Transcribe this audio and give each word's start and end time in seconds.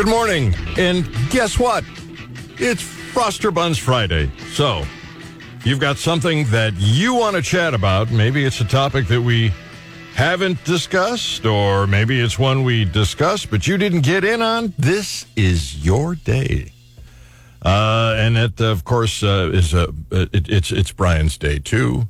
Good 0.00 0.08
morning. 0.08 0.54
And 0.78 1.06
guess 1.28 1.58
what? 1.58 1.84
It's 2.56 2.82
Froster 3.12 3.52
Buns 3.52 3.76
Friday. 3.76 4.32
So, 4.54 4.86
you've 5.62 5.78
got 5.78 5.98
something 5.98 6.46
that 6.46 6.72
you 6.78 7.12
want 7.12 7.36
to 7.36 7.42
chat 7.42 7.74
about. 7.74 8.10
Maybe 8.10 8.46
it's 8.46 8.62
a 8.62 8.64
topic 8.64 9.08
that 9.08 9.20
we 9.20 9.52
haven't 10.14 10.64
discussed, 10.64 11.44
or 11.44 11.86
maybe 11.86 12.18
it's 12.18 12.38
one 12.38 12.64
we 12.64 12.86
discussed, 12.86 13.50
but 13.50 13.66
you 13.66 13.76
didn't 13.76 14.00
get 14.00 14.24
in 14.24 14.40
on. 14.40 14.72
This 14.78 15.26
is 15.36 15.84
your 15.84 16.14
day. 16.14 16.72
Uh, 17.60 18.14
and 18.16 18.38
it, 18.38 18.58
of 18.58 18.84
course, 18.84 19.22
uh, 19.22 19.50
is 19.52 19.74
a 19.74 19.92
it, 20.10 20.48
it's 20.48 20.72
it's 20.72 20.92
Brian's 20.92 21.36
day 21.36 21.58
too. 21.58 22.08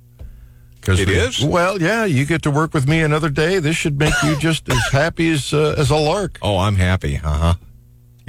Because 0.81 1.01
It 1.01 1.09
is? 1.09 1.45
Well, 1.45 1.83
yeah, 1.83 2.05
you 2.05 2.25
get 2.25 2.43
to 2.43 2.53
work 2.53 2.73
with 2.73 2.87
me 2.87 3.01
another 3.01 3.31
day. 3.31 3.59
This 3.59 3.75
should 3.75 3.99
make 3.99 4.15
you 4.23 4.39
just 4.39 4.69
as 4.69 4.93
happy 4.93 5.29
as 5.33 5.53
uh, 5.53 5.75
as 5.77 5.91
a 5.91 5.97
lark. 5.97 6.39
Oh, 6.41 6.59
I'm 6.59 6.77
happy. 6.77 7.17
Uh 7.17 7.31
huh. 7.31 7.55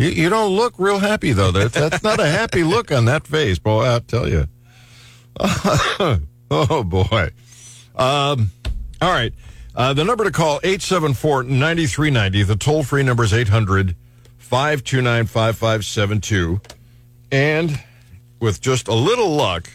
You, 0.02 0.09
you 0.09 0.29
don't 0.29 0.55
look 0.55 0.73
real 0.79 0.97
happy 0.97 1.31
though. 1.31 1.51
That's 1.51 1.75
that's 1.75 2.01
not 2.01 2.19
a 2.19 2.25
happy 2.25 2.64
look 2.75 2.91
on 2.91 3.05
that 3.05 3.28
face, 3.28 3.60
boy. 3.60 3.83
I'll 3.83 4.01
tell 4.01 4.27
you. 4.27 4.47
oh 5.39 6.83
boy. 6.83 7.29
Um, 7.96 8.50
all 9.00 9.11
right. 9.11 9.32
Uh, 9.75 9.93
the 9.93 10.04
number 10.04 10.24
to 10.24 10.32
call 10.32 10.60
874-9390. 10.61 12.47
The 12.47 12.55
toll 12.55 12.83
free 12.83 13.04
number 13.04 13.24
is 13.24 13.32
800 13.32 13.96
529 14.39 15.27
5572. 15.27 16.61
And 17.32 17.79
with 18.39 18.60
just 18.60 18.88
a 18.88 18.96
little 18.96 19.29
luck, 19.29 19.69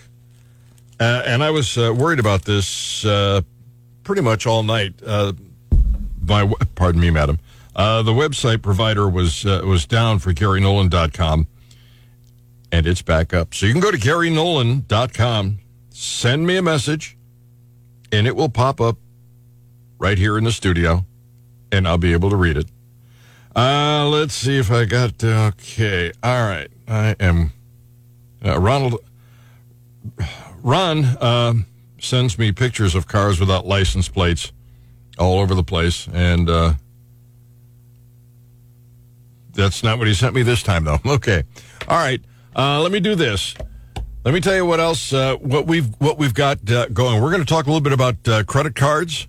uh, 0.99 1.23
and 1.24 1.43
I 1.45 1.51
was 1.51 1.79
uh, 1.79 1.95
worried 1.97 2.19
about 2.19 2.45
this 2.45 3.05
uh, 3.05 3.43
pretty 4.02 4.23
much 4.23 4.45
all 4.45 4.65
night. 4.65 4.95
Uh, 5.07 5.35
my 6.21 6.52
pardon 6.74 7.01
me, 7.01 7.11
madam. 7.11 7.38
Uh, 7.77 8.01
the 8.01 8.12
website 8.12 8.62
provider 8.62 9.07
was 9.07 9.45
uh, 9.45 9.61
was 9.66 9.85
down 9.85 10.19
for 10.19 10.33
GaryNolan.com, 10.33 11.47
and 12.73 12.87
it's 12.87 13.02
back 13.02 13.35
up. 13.35 13.52
So 13.52 13.66
you 13.66 13.73
can 13.73 13.82
go 13.82 13.91
to 13.91 13.99
GaryNolan.com, 13.99 15.59
send 15.91 16.47
me 16.47 16.57
a 16.57 16.63
message, 16.63 17.19
and 18.10 18.27
it 18.27 18.35
will 18.35 18.49
pop 18.49 18.80
up 18.80 18.97
right 19.99 20.16
here 20.16 20.38
in 20.38 20.45
the 20.45 20.52
studio, 20.52 21.04
and 21.71 21.87
I'll 21.87 21.99
be 21.99 22.15
able 22.15 22.30
to 22.30 22.37
read 22.37 22.57
it. 22.57 22.66
Uh, 23.54 24.09
let's 24.09 24.32
see 24.32 24.57
if 24.59 24.71
I 24.71 24.87
got 24.87 25.23
okay. 25.23 26.13
All 26.23 26.49
right, 26.49 26.69
I 26.88 27.15
am 27.21 27.52
uh, 28.43 28.59
Ronald. 28.59 29.04
Ron 30.63 31.04
uh, 31.04 31.52
sends 32.01 32.38
me 32.38 32.52
pictures 32.52 32.95
of 32.95 33.07
cars 33.07 33.38
without 33.38 33.66
license 33.66 34.09
plates 34.09 34.51
all 35.19 35.41
over 35.41 35.54
the 35.54 35.63
place, 35.63 36.09
and 36.09 36.49
that's 39.57 39.82
not 39.82 39.99
what 39.99 40.07
he 40.07 40.15
sent 40.15 40.35
me 40.35 40.43
this 40.43 40.62
time, 40.62 40.85
though. 40.85 40.99
Okay, 41.07 41.43
all 41.88 41.96
right. 41.96 42.21
Uh, 42.54 42.80
let 42.80 42.93
me 42.93 43.01
do 43.01 43.15
this. 43.15 43.54
Let 44.24 44.35
me 44.35 44.40
tell 44.40 44.54
you 44.54 44.66
what 44.66 44.80
else. 44.80 45.13
Uh, 45.13 45.37
what 45.37 45.66
we've 45.66 45.88
what 45.98 46.18
we've 46.18 46.35
got 46.35 46.71
uh, 46.71 46.87
going. 46.88 47.23
We're 47.23 47.30
going 47.30 47.45
to 47.45 47.48
talk 47.48 47.66
a 47.66 47.68
little 47.68 47.80
bit 47.80 47.93
about 47.93 48.29
uh, 48.29 48.45
credit 48.45 48.74
cards 48.74 49.29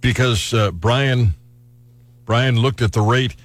because 0.00 0.52
uh, 0.52 0.70
Brian 0.70 1.34
Brian 2.24 2.56
looked 2.58 2.82
at 2.82 2.92
the 2.92 3.00
rate. 3.00 3.36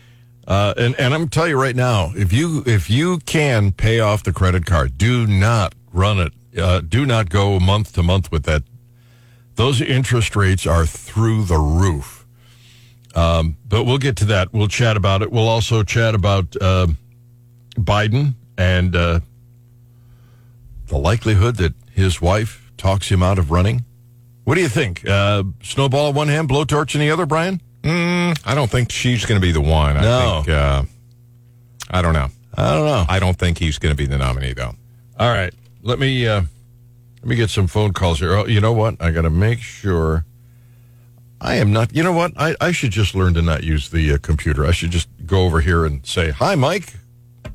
Uh, 0.47 0.73
and, 0.77 0.95
and 0.99 1.13
I'm 1.13 1.29
tell 1.29 1.47
you 1.47 1.61
right 1.61 1.75
now, 1.75 2.11
if 2.15 2.33
you 2.33 2.63
if 2.65 2.89
you 2.89 3.19
can 3.19 3.71
pay 3.71 3.99
off 3.99 4.23
the 4.23 4.33
credit 4.33 4.65
card, 4.65 4.97
do 4.97 5.27
not 5.27 5.75
run 5.93 6.19
it. 6.19 6.89
Do 6.89 7.05
not 7.05 7.29
go 7.29 7.59
month 7.59 7.93
to 7.93 8.03
month 8.03 8.31
with 8.31 8.43
that. 8.43 8.63
Those 9.55 9.79
interest 9.79 10.35
rates 10.35 10.65
are 10.65 10.85
through 10.85 11.43
the 11.45 11.59
roof. 11.59 12.20
Um, 13.15 13.57
but 13.67 13.83
we'll 13.83 13.97
get 13.97 14.15
to 14.17 14.25
that. 14.25 14.53
We'll 14.53 14.67
chat 14.69 14.95
about 14.97 15.21
it. 15.21 15.31
We'll 15.31 15.47
also 15.47 15.83
chat 15.83 16.15
about 16.15 16.55
uh, 16.61 16.87
Biden 17.75 18.35
and 18.57 18.95
uh, 18.95 19.19
the 20.87 20.97
likelihood 20.97 21.57
that 21.57 21.73
his 21.93 22.21
wife 22.21 22.71
talks 22.77 23.09
him 23.09 23.21
out 23.21 23.37
of 23.37 23.51
running. 23.51 23.85
What 24.43 24.55
do 24.55 24.61
you 24.61 24.69
think? 24.69 25.07
Uh, 25.07 25.43
snowball 25.61 26.09
in 26.09 26.15
one 26.15 26.27
hand, 26.27 26.49
blowtorch 26.49 26.95
in 26.95 27.01
the 27.01 27.11
other, 27.11 27.25
Brian? 27.25 27.61
Mm, 27.83 28.39
I 28.45 28.55
don't 28.55 28.69
think 28.69 28.91
she's 28.91 29.25
going 29.25 29.39
to 29.39 29.45
be 29.45 29.51
the 29.51 29.61
one. 29.61 29.97
I 29.97 30.01
No. 30.01 30.41
think, 30.43 30.49
uh, 30.55 30.83
I 31.89 32.01
don't 32.01 32.13
know. 32.13 32.29
I 32.55 32.75
don't 32.75 32.85
know. 32.85 33.05
I 33.07 33.19
don't 33.19 33.37
think 33.37 33.57
he's 33.57 33.77
going 33.79 33.91
to 33.91 33.97
be 33.97 34.05
the 34.05 34.17
nominee, 34.17 34.53
though. 34.53 34.73
All 35.17 35.29
right, 35.29 35.53
let 35.83 35.99
me 35.99 36.27
uh, 36.27 36.41
let 37.21 37.25
me 37.25 37.35
get 37.35 37.49
some 37.49 37.67
phone 37.67 37.93
calls 37.93 38.19
here. 38.19 38.35
Oh, 38.35 38.45
you 38.47 38.59
know 38.61 38.73
what? 38.73 38.95
I 39.01 39.11
got 39.11 39.21
to 39.21 39.29
make 39.29 39.59
sure. 39.59 40.25
I 41.41 41.55
am 41.55 41.73
not. 41.73 41.93
You 41.95 42.03
know 42.03 42.11
what? 42.11 42.33
I, 42.37 42.55
I 42.61 42.71
should 42.71 42.91
just 42.91 43.15
learn 43.15 43.33
to 43.33 43.41
not 43.41 43.63
use 43.63 43.89
the 43.89 44.13
uh, 44.13 44.17
computer. 44.19 44.63
I 44.65 44.71
should 44.71 44.91
just 44.91 45.09
go 45.25 45.43
over 45.45 45.59
here 45.59 45.85
and 45.85 46.05
say, 46.05 46.29
"Hi, 46.29 46.53
Mike. 46.53 46.93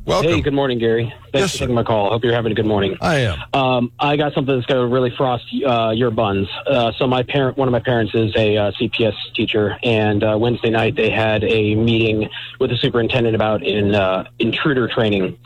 Welcome." 0.05 0.33
Hey, 0.33 0.41
good 0.41 0.55
morning, 0.55 0.81
Gary. 0.81 1.15
Thanks 1.33 1.35
Yes, 1.35 1.53
for 1.53 1.59
taking 1.61 1.77
my 1.77 1.85
call. 1.85 2.11
Hope 2.11 2.25
you're 2.25 2.35
having 2.35 2.51
a 2.51 2.55
good 2.57 2.67
morning. 2.67 2.97
I 3.01 3.19
am. 3.19 3.39
Um, 3.53 3.93
I 4.01 4.17
got 4.17 4.35
something 4.35 4.57
that's 4.57 4.67
going 4.67 4.81
to 4.81 4.93
really 4.93 5.15
frost 5.17 5.45
uh, 5.65 5.93
your 5.95 6.11
buns. 6.11 6.49
Uh, 6.67 6.91
so 6.99 7.07
my 7.07 7.23
parent, 7.23 7.57
one 7.57 7.69
of 7.69 7.73
my 7.73 7.81
parents, 7.81 8.13
is 8.13 8.35
a 8.35 8.57
uh, 8.57 8.73
CPS 8.73 9.15
teacher, 9.35 9.79
and 9.85 10.25
uh, 10.25 10.37
Wednesday 10.39 10.71
night 10.71 10.97
they 10.97 11.11
had 11.11 11.45
a 11.45 11.77
meeting 11.77 12.29
with 12.59 12.71
the 12.71 12.77
superintendent 12.77 13.37
about 13.37 13.63
in 13.63 13.95
uh, 13.95 14.29
intruder 14.41 14.89
training. 14.89 15.39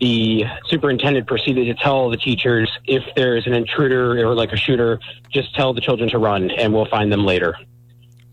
The 0.00 0.44
superintendent 0.66 1.26
proceeded 1.26 1.64
to 1.64 1.74
tell 1.74 2.08
the 2.08 2.16
teachers 2.16 2.70
if 2.86 3.02
there's 3.16 3.46
an 3.46 3.52
intruder 3.54 4.24
or 4.26 4.34
like 4.34 4.52
a 4.52 4.56
shooter, 4.56 5.00
just 5.32 5.54
tell 5.56 5.74
the 5.74 5.80
children 5.80 6.08
to 6.10 6.18
run, 6.18 6.50
and 6.52 6.72
we'll 6.72 6.86
find 6.86 7.10
them 7.10 7.24
later. 7.24 7.56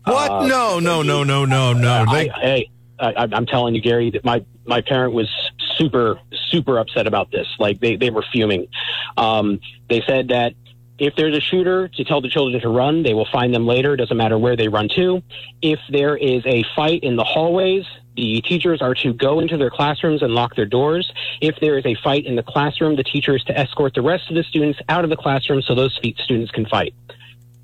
What? 0.04 0.30
Uh, 0.30 0.46
no, 0.46 0.78
no, 0.78 1.02
no, 1.02 1.24
no, 1.24 1.44
no, 1.44 1.72
no. 1.72 2.04
I, 2.06 2.14
They, 2.14 2.28
hey, 2.28 2.70
I, 3.00 3.12
I'm- 3.12 3.34
I'm 3.34 3.46
telling 3.46 3.74
you, 3.74 3.80
Gary, 3.80 4.10
that 4.10 4.24
my 4.24 4.44
my 4.64 4.80
parent 4.80 5.12
was 5.12 5.28
super 5.76 6.20
super 6.50 6.78
upset 6.78 7.06
about 7.08 7.32
this. 7.32 7.48
Like 7.58 7.80
they 7.80 7.96
they 7.96 8.10
were 8.10 8.24
fuming. 8.32 8.68
Um, 9.16 9.58
they 9.88 10.02
said 10.06 10.28
that 10.28 10.54
if 10.98 11.14
there's 11.16 11.36
a 11.36 11.40
shooter, 11.40 11.88
to 11.88 12.04
tell 12.04 12.20
the 12.20 12.28
children 12.28 12.60
to 12.62 12.68
run, 12.68 13.02
they 13.02 13.12
will 13.12 13.28
find 13.32 13.52
them 13.52 13.66
later. 13.66 13.96
Doesn't 13.96 14.16
matter 14.16 14.38
where 14.38 14.54
they 14.56 14.68
run 14.68 14.88
to. 14.90 15.22
If 15.60 15.80
there 15.90 16.16
is 16.16 16.42
a 16.46 16.64
fight 16.76 17.02
in 17.02 17.16
the 17.16 17.24
hallways. 17.24 17.84
The 18.16 18.40
teachers 18.40 18.80
are 18.80 18.94
to 18.94 19.12
go 19.12 19.40
into 19.40 19.56
their 19.58 19.70
classrooms 19.70 20.22
and 20.22 20.34
lock 20.34 20.56
their 20.56 20.66
doors. 20.66 21.12
If 21.40 21.56
there 21.60 21.76
is 21.76 21.84
a 21.84 21.94
fight 21.96 22.24
in 22.24 22.34
the 22.34 22.42
classroom, 22.42 22.96
the 22.96 23.04
teacher 23.04 23.36
is 23.36 23.44
to 23.44 23.56
escort 23.56 23.94
the 23.94 24.02
rest 24.02 24.30
of 24.30 24.36
the 24.36 24.42
students 24.42 24.78
out 24.88 25.04
of 25.04 25.10
the 25.10 25.16
classroom 25.16 25.60
so 25.62 25.74
those 25.74 25.94
students 25.94 26.50
can 26.50 26.66
fight. 26.66 26.94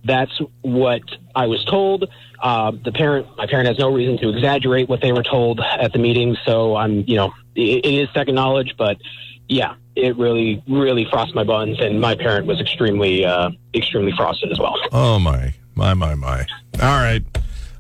That's 0.05 0.33
what 0.61 1.03
I 1.35 1.47
was 1.47 1.65
told. 1.65 2.09
Uh, 2.41 2.73
the 2.85 2.93
parent, 2.93 3.27
my 3.39 3.47
parent 3.47 3.69
has 3.69 3.79
no 3.79 3.93
reason 3.93 4.19
to 4.19 4.29
exaggerate 4.29 4.89
what 4.89 5.01
they 5.01 5.13
were 5.13 5.23
told 5.23 5.61
at 5.61 5.93
the 5.93 5.99
meeting. 5.99 6.37
So 6.45 6.77
I'm, 6.77 7.05
you 7.07 7.17
know, 7.17 7.33
it, 7.55 7.87
it 7.87 7.95
is 7.95 8.09
second 8.13 8.35
knowledge, 8.35 8.75
but 8.77 8.99
yeah, 9.49 9.77
it 9.95 10.17
really, 10.17 10.63
really 10.69 11.07
frosted 11.11 11.35
my 11.35 11.45
buns. 11.45 11.81
And 11.81 12.01
my 12.01 12.15
parent 12.15 12.47
was 12.47 12.61
extremely, 12.61 13.25
uh, 13.25 13.51
extremely 13.75 14.13
frosted 14.17 14.51
as 14.51 14.59
well. 14.59 14.77
oh 14.93 15.19
my, 15.19 15.55
my, 15.77 15.95
my, 15.95 16.15
my. 16.15 16.47
All 16.81 16.99
right. 16.99 17.23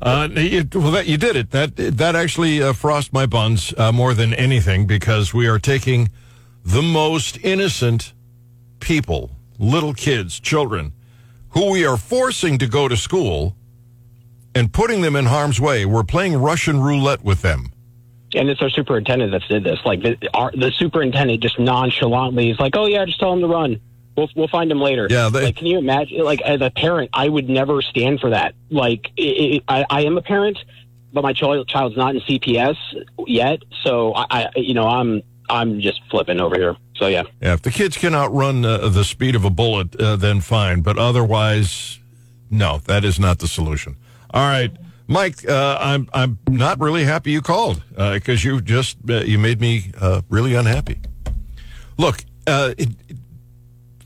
Uh, 0.02 0.28
you, 0.34 0.66
well, 0.74 1.00
you 1.04 1.16
did 1.16 1.36
it. 1.36 1.52
That 1.52 1.76
that 1.76 2.16
actually 2.16 2.60
uh, 2.60 2.72
frost 2.72 3.12
my 3.12 3.24
buns 3.24 3.72
uh, 3.78 3.92
more 3.92 4.14
than 4.14 4.34
anything 4.34 4.84
because 4.84 5.32
we 5.32 5.46
are 5.46 5.60
taking 5.60 6.10
the 6.64 6.82
most 6.82 7.38
innocent 7.44 8.12
people, 8.80 9.30
little 9.60 9.94
kids, 9.94 10.40
children, 10.40 10.92
who 11.50 11.70
we 11.70 11.86
are 11.86 11.96
forcing 11.96 12.58
to 12.58 12.66
go 12.66 12.88
to 12.88 12.96
school 12.96 13.54
and 14.56 14.72
putting 14.72 15.02
them 15.02 15.14
in 15.14 15.26
harm's 15.26 15.60
way. 15.60 15.86
We're 15.86 16.02
playing 16.02 16.36
Russian 16.36 16.80
roulette 16.80 17.22
with 17.22 17.42
them. 17.42 17.70
And 18.34 18.48
it's 18.48 18.60
our 18.60 18.70
superintendent 18.70 19.30
that 19.30 19.42
did 19.48 19.62
this. 19.62 19.78
Like 19.84 20.02
the, 20.02 20.16
our, 20.34 20.50
the 20.50 20.72
superintendent 20.72 21.42
just 21.42 21.60
nonchalantly 21.60 22.50
is 22.50 22.58
like, 22.58 22.74
"Oh 22.74 22.86
yeah, 22.86 23.04
just 23.04 23.20
tell 23.20 23.30
them 23.30 23.40
to 23.40 23.46
run. 23.46 23.80
We'll 24.16 24.28
we'll 24.36 24.48
find 24.48 24.70
them 24.70 24.80
later." 24.80 25.06
Yeah, 25.10 25.28
they- 25.28 25.44
like, 25.44 25.56
can 25.56 25.66
you 25.66 25.78
imagine? 25.78 26.24
Like 26.24 26.40
as 26.42 26.60
a 26.60 26.70
parent, 26.70 27.10
I 27.12 27.28
would 27.28 27.48
never 27.48 27.82
stand 27.82 28.20
for 28.20 28.30
that. 28.30 28.54
Like 28.70 29.08
it, 29.16 29.22
it, 29.56 29.64
I, 29.68 29.84
I 29.90 30.00
am 30.02 30.16
a 30.18 30.22
parent, 30.22 30.58
but 31.12 31.22
my 31.22 31.32
child 31.32 31.68
child's 31.68 31.96
not 31.96 32.14
in 32.14 32.20
CPS 32.22 32.76
yet, 33.26 33.60
so 33.82 34.12
I, 34.14 34.26
I 34.30 34.48
you 34.56 34.74
know 34.74 34.86
I'm 34.88 35.22
I'm 35.50 35.80
just 35.80 36.00
flipping 36.10 36.40
over 36.40 36.56
here. 36.56 36.76
So 36.96 37.06
yeah, 37.08 37.24
Yeah, 37.40 37.54
if 37.54 37.62
the 37.62 37.70
kids 37.70 37.96
can 37.96 38.14
outrun 38.14 38.64
uh, 38.64 38.88
the 38.88 39.02
speed 39.04 39.34
of 39.34 39.44
a 39.44 39.50
bullet, 39.50 39.96
uh, 40.00 40.16
then 40.16 40.40
fine. 40.40 40.82
But 40.82 40.98
otherwise, 40.98 41.98
no, 42.50 42.78
that 42.86 43.04
is 43.04 43.18
not 43.18 43.38
the 43.40 43.48
solution. 43.48 43.96
All 44.32 44.46
right, 44.46 44.70
Mike, 45.08 45.48
uh, 45.48 45.78
I'm 45.80 46.08
I'm 46.14 46.38
not 46.48 46.78
really 46.80 47.04
happy 47.04 47.32
you 47.32 47.40
called 47.42 47.82
because 47.96 48.44
you 48.44 48.60
just 48.60 48.98
uh, 49.10 49.20
you 49.24 49.38
made 49.38 49.60
me 49.60 49.90
uh, 50.00 50.20
really 50.28 50.54
unhappy. 50.54 50.98
Look, 51.98 52.24
uh, 52.46 52.74
it- 52.78 52.90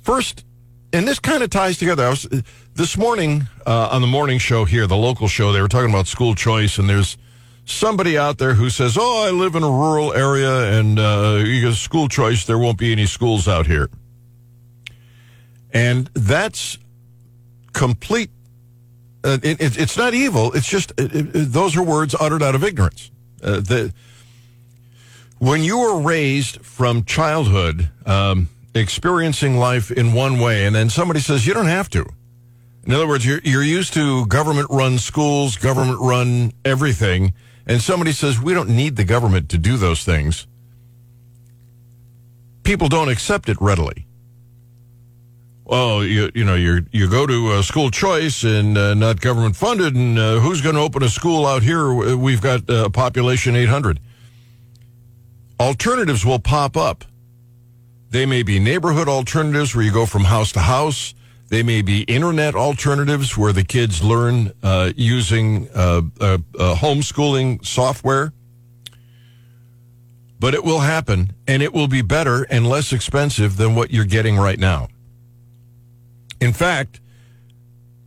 first, 0.06 0.44
and 0.92 1.06
this 1.06 1.18
kind 1.18 1.42
of 1.42 1.50
ties 1.50 1.76
together. 1.76 2.06
I 2.06 2.10
was 2.10 2.28
this 2.74 2.96
morning 2.96 3.48
uh, 3.66 3.88
on 3.90 4.00
the 4.00 4.06
morning 4.06 4.38
show 4.38 4.64
here, 4.64 4.86
the 4.86 4.96
local 4.96 5.28
show. 5.28 5.52
They 5.52 5.60
were 5.60 5.68
talking 5.68 5.90
about 5.90 6.06
school 6.06 6.34
choice, 6.34 6.78
and 6.78 6.88
there's 6.88 7.18
somebody 7.64 8.16
out 8.16 8.38
there 8.38 8.54
who 8.54 8.70
says, 8.70 8.96
"Oh, 8.98 9.26
I 9.26 9.30
live 9.30 9.56
in 9.56 9.64
a 9.64 9.70
rural 9.70 10.14
area, 10.14 10.78
and 10.78 10.98
uh, 10.98 11.42
you 11.44 11.72
school 11.72 12.08
choice. 12.08 12.46
There 12.46 12.58
won't 12.58 12.78
be 12.78 12.92
any 12.92 13.06
schools 13.06 13.48
out 13.48 13.66
here." 13.66 13.90
And 15.72 16.08
that's 16.14 16.78
complete. 17.72 18.30
Uh, 19.24 19.38
it, 19.42 19.60
it, 19.60 19.78
it's 19.78 19.96
not 19.98 20.14
evil. 20.14 20.52
It's 20.52 20.68
just 20.68 20.92
it, 20.96 21.32
those 21.52 21.76
are 21.76 21.82
words 21.82 22.14
uttered 22.18 22.42
out 22.42 22.54
of 22.54 22.62
ignorance. 22.62 23.10
Uh, 23.42 23.60
the 23.60 23.92
when 25.38 25.62
you 25.62 25.78
were 25.78 26.00
raised 26.00 26.64
from 26.64 27.04
childhood, 27.04 27.90
um, 28.06 28.48
experiencing 28.76 29.56
life 29.56 29.90
in 29.90 30.12
one 30.12 30.38
way, 30.38 30.67
and 30.67 30.75
then 30.75 30.90
somebody 30.90 31.20
says 31.20 31.46
you 31.46 31.55
don't 31.55 31.67
have 31.67 31.88
to. 31.90 32.06
In 32.84 32.93
other 32.93 33.08
words, 33.08 33.26
you're 33.26 33.40
you're 33.43 33.62
used 33.62 33.94
to 33.94 34.26
government-run 34.26 34.99
schools, 34.99 35.56
government-run 35.56 36.52
everything, 36.64 37.34
and 37.67 37.82
somebody 37.82 38.12
says 38.12 38.40
we 38.40 38.55
don't 38.55 38.69
need 38.69 38.96
the 38.96 39.05
government 39.05 39.49
to 39.50 39.58
do 39.58 39.76
those 39.76 40.05
things. 40.05 40.46
People 42.62 42.88
don't 42.88 43.08
accept 43.08 43.49
it 43.49 43.56
readily. 43.61 44.06
Well, 45.64 46.05
you 46.05 46.31
you 46.32 46.44
know 46.44 46.55
you 46.55 46.87
you 46.93 47.11
go 47.11 47.26
to 47.26 47.52
uh, 47.52 47.62
school 47.62 47.90
choice 47.90 48.44
and 48.44 48.78
uh, 48.78 48.94
not 48.94 49.20
government 49.20 49.56
funded, 49.56 49.96
and 49.96 50.17
uh, 50.17 50.38
who's 50.38 50.61
going 50.61 50.76
to 50.76 50.81
open 50.81 51.02
a 51.02 51.08
school 51.08 51.44
out 51.44 51.64
here? 51.64 51.93
We've 51.93 52.40
got 52.40 52.69
a 52.69 52.88
population 52.88 53.56
eight 53.56 53.69
hundred. 53.69 53.99
Alternatives 55.58 56.25
will 56.25 56.38
pop 56.38 56.76
up. 56.76 57.05
They 58.10 58.26
may 58.26 58.42
be 58.42 58.58
neighborhood 58.58 59.08
alternatives 59.08 59.74
where 59.74 59.84
you 59.84 59.92
go 59.92 60.06
from 60.06 60.24
house 60.24 60.52
to 60.52 60.60
house. 60.60 61.14
They 61.48 61.62
may 61.62 61.82
be 61.82 62.02
internet 62.02 62.54
alternatives 62.54 63.36
where 63.36 63.52
the 63.52 63.64
kids 63.64 64.02
learn 64.02 64.52
uh, 64.62 64.92
using 64.96 65.68
uh, 65.74 66.02
uh, 66.20 66.38
homeschooling 66.58 67.64
software. 67.64 68.32
But 70.38 70.54
it 70.54 70.64
will 70.64 70.80
happen, 70.80 71.32
and 71.46 71.62
it 71.62 71.72
will 71.72 71.88
be 71.88 72.02
better 72.02 72.44
and 72.50 72.68
less 72.68 72.92
expensive 72.92 73.56
than 73.56 73.74
what 73.74 73.90
you're 73.90 74.04
getting 74.04 74.36
right 74.36 74.58
now. 74.58 74.88
In 76.40 76.52
fact, 76.52 77.00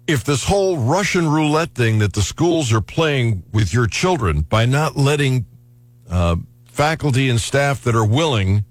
if 0.06 0.24
this 0.24 0.44
whole 0.44 0.78
Russian 0.78 1.28
roulette 1.28 1.76
thing 1.76 2.00
that 2.00 2.14
the 2.14 2.22
schools 2.22 2.72
are 2.74 2.82
playing 2.82 3.44
with 3.52 3.74
your 3.74 3.88
children 3.88 4.42
by 4.42 4.66
not 4.66 4.96
letting 4.96 5.46
uh, 6.10 6.36
faculty 6.66 7.30
and 7.30 7.40
staff 7.40 7.84
that 7.84 7.96
are 7.96 8.06
willing 8.06 8.66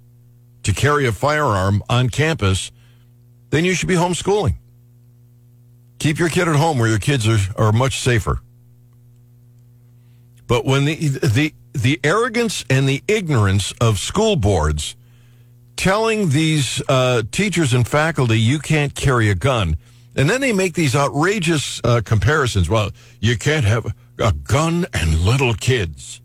to 0.63 0.73
carry 0.73 1.07
a 1.07 1.13
firearm 1.13 1.83
on 1.89 2.09
campus, 2.09 2.71
then 3.51 3.65
you 3.65 3.75
should 3.75 3.89
be 3.89 3.95
homeschooling. 3.95 4.57
Keep 5.99 6.19
your 6.19 6.29
kid 6.29 6.49
at 6.49 6.57
home 6.57 6.79
where 6.79 6.89
your 6.89 6.99
kids 6.99 7.27
are, 7.27 7.39
are 7.57 7.73
much 7.73 8.01
safer. 8.01 8.41
But 10.47 10.65
when 10.65 10.85
the, 10.85 10.95
the, 10.95 11.55
the 11.73 12.01
arrogance 12.05 12.65
and 12.71 12.89
the 12.89 13.03
ignorance 13.09 13.73
of 13.81 13.99
school 13.99 14.37
boards 14.37 14.97
telling 15.77 16.31
these 16.31 16.83
uh, 16.89 17.23
teachers 17.31 17.73
and 17.73 17.87
faculty 17.87 18.39
you 18.39 18.59
can't 18.59 18.95
carry 18.95 19.31
a 19.31 19.35
gun, 19.35 19.77
and 20.17 20.29
then 20.29 20.41
they 20.41 20.53
make 20.53 20.75
these 20.75 20.97
outrageous 20.97 21.81
uh, 21.85 22.01
comparisons. 22.05 22.69
Well, 22.69 22.91
you 23.21 23.39
can't 23.39 23.65
have 23.65 23.95
a 24.19 24.33
gun 24.33 24.87
and 24.93 25.21
little 25.21 25.55
kids. 25.55 26.21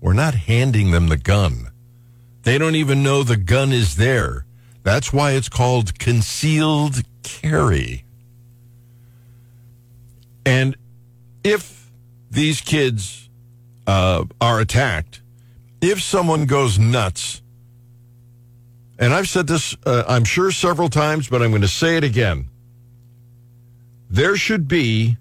We're 0.00 0.14
not 0.14 0.34
handing 0.34 0.90
them 0.90 1.08
the 1.08 1.18
gun. 1.18 1.68
They 2.44 2.58
don't 2.58 2.74
even 2.74 3.02
know 3.02 3.22
the 3.22 3.36
gun 3.36 3.72
is 3.72 3.96
there. 3.96 4.44
That's 4.82 5.12
why 5.12 5.32
it's 5.32 5.48
called 5.48 5.98
concealed 5.98 7.02
carry. 7.22 8.04
And 10.44 10.76
if 11.42 11.90
these 12.30 12.60
kids 12.60 13.30
uh, 13.86 14.24
are 14.40 14.60
attacked, 14.60 15.22
if 15.80 16.02
someone 16.02 16.44
goes 16.44 16.78
nuts, 16.78 17.42
and 18.98 19.14
I've 19.14 19.28
said 19.28 19.46
this, 19.46 19.74
uh, 19.86 20.04
I'm 20.06 20.24
sure, 20.24 20.50
several 20.50 20.88
times, 20.88 21.28
but 21.28 21.42
I'm 21.42 21.50
going 21.50 21.62
to 21.62 21.68
say 21.68 21.96
it 21.96 22.04
again. 22.04 22.48
There 24.10 24.36
should 24.36 24.68
be 24.68 25.16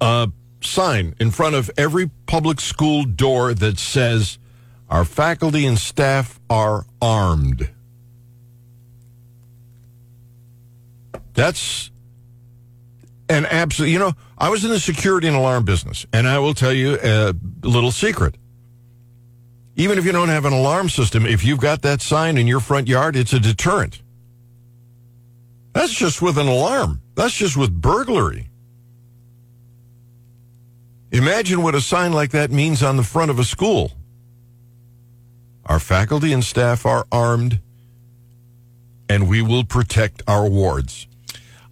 a 0.00 0.30
sign 0.60 1.14
in 1.18 1.30
front 1.30 1.54
of 1.54 1.70
every 1.76 2.10
public 2.26 2.60
school 2.60 3.04
door 3.04 3.54
that 3.54 3.78
says, 3.78 4.38
Our 4.88 5.04
faculty 5.04 5.66
and 5.66 5.78
staff 5.78 6.40
are 6.48 6.86
armed. 7.00 7.70
That's 11.32 11.90
an 13.28 13.46
absolute, 13.46 13.90
you 13.90 13.98
know, 13.98 14.12
I 14.38 14.50
was 14.50 14.64
in 14.64 14.70
the 14.70 14.78
security 14.78 15.26
and 15.26 15.36
alarm 15.36 15.64
business, 15.64 16.06
and 16.12 16.28
I 16.28 16.38
will 16.38 16.54
tell 16.54 16.72
you 16.72 16.98
a 17.02 17.34
little 17.62 17.90
secret. 17.90 18.36
Even 19.76 19.98
if 19.98 20.04
you 20.04 20.12
don't 20.12 20.28
have 20.28 20.44
an 20.44 20.52
alarm 20.52 20.88
system, 20.88 21.26
if 21.26 21.44
you've 21.44 21.60
got 21.60 21.82
that 21.82 22.00
sign 22.00 22.38
in 22.38 22.46
your 22.46 22.60
front 22.60 22.86
yard, 22.86 23.16
it's 23.16 23.32
a 23.32 23.40
deterrent. 23.40 24.00
That's 25.72 25.92
just 25.92 26.22
with 26.22 26.38
an 26.38 26.46
alarm. 26.46 27.00
That's 27.16 27.34
just 27.34 27.56
with 27.56 27.72
burglary. 27.72 28.48
Imagine 31.10 31.62
what 31.62 31.74
a 31.74 31.80
sign 31.80 32.12
like 32.12 32.30
that 32.30 32.52
means 32.52 32.82
on 32.82 32.96
the 32.96 33.02
front 33.02 33.30
of 33.30 33.40
a 33.40 33.44
school. 33.44 33.92
Our 35.66 35.78
faculty 35.78 36.32
and 36.32 36.44
staff 36.44 36.84
are 36.84 37.06
armed, 37.10 37.60
and 39.08 39.28
we 39.28 39.42
will 39.42 39.64
protect 39.64 40.22
our 40.26 40.48
wards. 40.48 41.06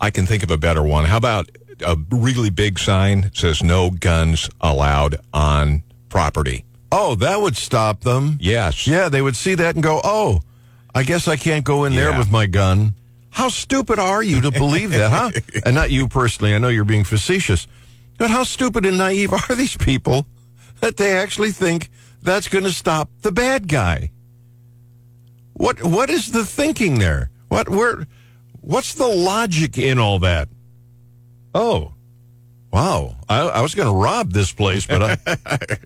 I 0.00 0.10
can 0.10 0.26
think 0.26 0.42
of 0.42 0.50
a 0.50 0.56
better 0.56 0.82
one. 0.82 1.04
How 1.04 1.18
about 1.18 1.50
a 1.84 1.96
really 2.10 2.50
big 2.50 2.78
sign 2.78 3.30
says 3.34 3.62
no 3.62 3.90
guns 3.90 4.48
allowed 4.60 5.16
on 5.32 5.82
property? 6.08 6.64
Oh, 6.90 7.14
that 7.16 7.40
would 7.40 7.56
stop 7.56 8.00
them. 8.00 8.38
Yes. 8.40 8.86
Yeah, 8.86 9.08
they 9.08 9.22
would 9.22 9.36
see 9.36 9.54
that 9.54 9.74
and 9.74 9.82
go, 9.82 10.00
oh, 10.02 10.40
I 10.94 11.04
guess 11.04 11.28
I 11.28 11.36
can't 11.36 11.64
go 11.64 11.84
in 11.84 11.94
there 11.94 12.16
with 12.16 12.30
my 12.30 12.46
gun. 12.46 12.94
How 13.30 13.48
stupid 13.48 13.98
are 13.98 14.22
you 14.22 14.42
to 14.42 14.50
believe 14.50 14.90
that, 14.90 15.10
huh? 15.10 15.30
and 15.64 15.74
not 15.74 15.90
you 15.90 16.06
personally. 16.06 16.54
I 16.54 16.58
know 16.58 16.68
you're 16.68 16.84
being 16.84 17.04
facetious. 17.04 17.66
But 18.18 18.30
how 18.30 18.44
stupid 18.44 18.84
and 18.84 18.98
naive 18.98 19.32
are 19.50 19.54
these 19.54 19.76
people 19.76 20.26
that 20.80 20.98
they 20.98 21.16
actually 21.16 21.50
think 21.50 21.88
that's 22.22 22.48
going 22.48 22.64
to 22.64 22.72
stop 22.72 23.10
the 23.22 23.32
bad 23.32 23.68
guy? 23.68 24.10
What 25.54 25.82
what 25.82 26.10
is 26.10 26.32
the 26.32 26.44
thinking 26.44 26.98
there? 26.98 27.30
What 27.48 27.68
where 27.68 28.06
what's 28.60 28.94
the 28.94 29.06
logic 29.06 29.78
in 29.78 29.98
all 29.98 30.18
that? 30.20 30.48
Oh. 31.54 31.92
Wow. 32.72 33.16
I, 33.28 33.40
I 33.40 33.60
was 33.60 33.74
going 33.74 33.88
to 33.88 33.94
rob 33.94 34.32
this 34.32 34.50
place, 34.52 34.86
but 34.86 35.02
I 35.02 35.18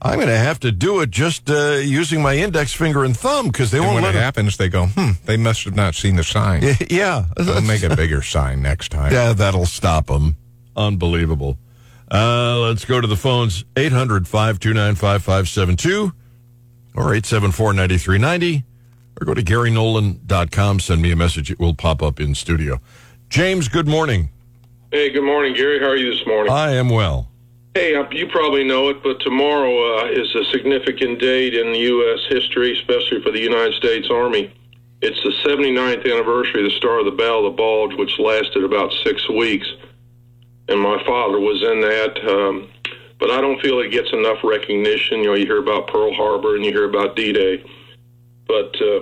I'm 0.00 0.16
going 0.16 0.28
to 0.28 0.38
have 0.38 0.60
to 0.60 0.70
do 0.70 1.00
it 1.00 1.10
just 1.10 1.50
uh, 1.50 1.72
using 1.82 2.22
my 2.22 2.36
index 2.36 2.72
finger 2.72 3.02
and 3.02 3.16
thumb 3.16 3.46
because 3.48 3.72
they 3.72 3.78
And 3.78 3.86
won't 3.86 3.94
when 3.96 4.04
let 4.04 4.14
it 4.14 4.18
it. 4.18 4.22
happens, 4.22 4.56
they 4.56 4.68
go, 4.68 4.86
hmm, 4.86 5.12
they 5.24 5.36
must 5.36 5.64
have 5.64 5.74
not 5.74 5.94
seen 5.96 6.14
the 6.16 6.22
sign. 6.22 6.62
Yeah, 6.90 7.24
They'll 7.36 7.62
make 7.62 7.82
a 7.82 7.96
bigger 7.96 8.22
sign 8.22 8.62
next 8.62 8.90
time. 8.92 9.12
yeah, 9.12 9.32
that'll 9.32 9.66
stop 9.66 10.06
them. 10.06 10.36
Unbelievable. 10.76 11.58
Uh, 12.10 12.60
let's 12.60 12.84
go 12.84 13.00
to 13.00 13.06
the 13.06 13.16
phones 13.16 13.64
800 13.76 14.28
529 14.28 14.94
5572 14.94 16.12
or 16.94 17.14
874 17.14 17.72
9390 17.72 18.64
or 19.20 19.24
go 19.24 19.34
to 19.34 19.42
GaryNolan.com. 19.42 20.80
Send 20.80 21.02
me 21.02 21.10
a 21.10 21.16
message. 21.16 21.50
It 21.50 21.58
will 21.58 21.74
pop 21.74 22.02
up 22.02 22.20
in 22.20 22.34
studio. 22.34 22.80
James, 23.28 23.68
good 23.68 23.88
morning. 23.88 24.28
Hey, 24.92 25.10
good 25.10 25.24
morning, 25.24 25.54
Gary. 25.54 25.80
How 25.80 25.86
are 25.86 25.96
you 25.96 26.14
this 26.14 26.24
morning? 26.26 26.52
I 26.52 26.72
am 26.72 26.88
well. 26.90 27.28
hey, 27.74 27.94
uh, 27.96 28.08
you 28.12 28.28
probably 28.28 28.62
know 28.62 28.88
it, 28.88 29.02
but 29.02 29.18
tomorrow 29.20 29.98
uh, 29.98 30.06
is 30.06 30.32
a 30.34 30.44
significant 30.52 31.18
date 31.18 31.54
in 31.54 31.74
U.S. 31.74 32.20
history, 32.28 32.72
especially 32.78 33.20
for 33.22 33.32
the 33.32 33.40
United 33.40 33.74
States 33.74 34.08
Army. 34.10 34.52
It's 35.02 35.20
the 35.24 35.32
79th 35.44 36.10
anniversary 36.10 36.64
of 36.64 36.70
the 36.70 36.76
Star 36.78 37.00
of 37.00 37.04
the 37.04 37.10
Battle 37.10 37.46
of 37.46 37.52
the 37.52 37.56
Bulge, 37.56 37.94
which 37.98 38.18
lasted 38.18 38.64
about 38.64 38.92
six 39.04 39.28
weeks. 39.28 39.66
And 40.68 40.80
my 40.80 41.02
father 41.04 41.38
was 41.38 41.62
in 41.62 41.80
that. 41.80 42.18
Um, 42.28 42.68
but 43.18 43.30
I 43.30 43.40
don't 43.40 43.60
feel 43.60 43.80
it 43.80 43.90
gets 43.90 44.12
enough 44.12 44.38
recognition. 44.44 45.20
You 45.20 45.26
know, 45.26 45.34
you 45.34 45.46
hear 45.46 45.58
about 45.58 45.86
Pearl 45.88 46.12
Harbor 46.14 46.54
and 46.56 46.64
you 46.64 46.72
hear 46.72 46.84
about 46.88 47.16
D-Day. 47.16 47.64
But 48.46 48.74
uh, 48.80 49.00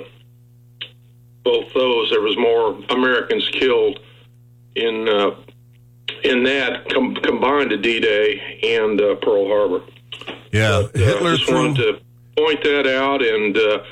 both 1.42 1.72
those, 1.74 2.10
there 2.10 2.20
was 2.20 2.36
more 2.38 2.78
Americans 2.90 3.48
killed 3.50 4.00
in 4.76 5.08
uh, 5.08 5.34
in 6.22 6.42
that 6.44 6.88
com- 6.90 7.14
combined 7.16 7.70
to 7.70 7.76
D-Day 7.76 8.60
and 8.78 9.00
uh, 9.00 9.14
Pearl 9.16 9.46
Harbor. 9.48 9.84
Yeah, 10.52 10.82
But, 10.92 11.00
uh, 11.02 11.04
Hitler 11.04 11.36
just 11.36 11.48
threw. 11.48 11.58
wanted 11.58 11.76
to 11.76 12.00
point 12.36 12.62
that 12.62 12.86
out, 12.86 13.22
and 13.22 13.56
uh, 13.56 13.82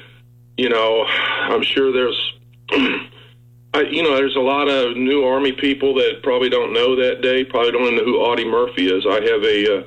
you 0.56 0.68
know, 0.68 1.04
I'm 1.04 1.62
sure 1.62 1.92
there's, 1.92 2.32
I, 3.74 3.82
you 3.82 4.02
know, 4.02 4.14
there's 4.14 4.36
a 4.36 4.40
lot 4.40 4.68
of 4.68 4.96
new 4.96 5.24
Army 5.24 5.52
people 5.52 5.94
that 5.94 6.22
probably 6.22 6.50
don't 6.50 6.72
know 6.72 6.94
that 6.96 7.22
day, 7.22 7.44
probably 7.44 7.72
don't 7.72 7.96
know 7.96 8.04
who 8.04 8.16
Audie 8.18 8.48
Murphy 8.48 8.86
is. 8.86 9.06
I 9.06 9.14
have 9.14 9.42
a 9.42 9.78
uh, 9.78 9.82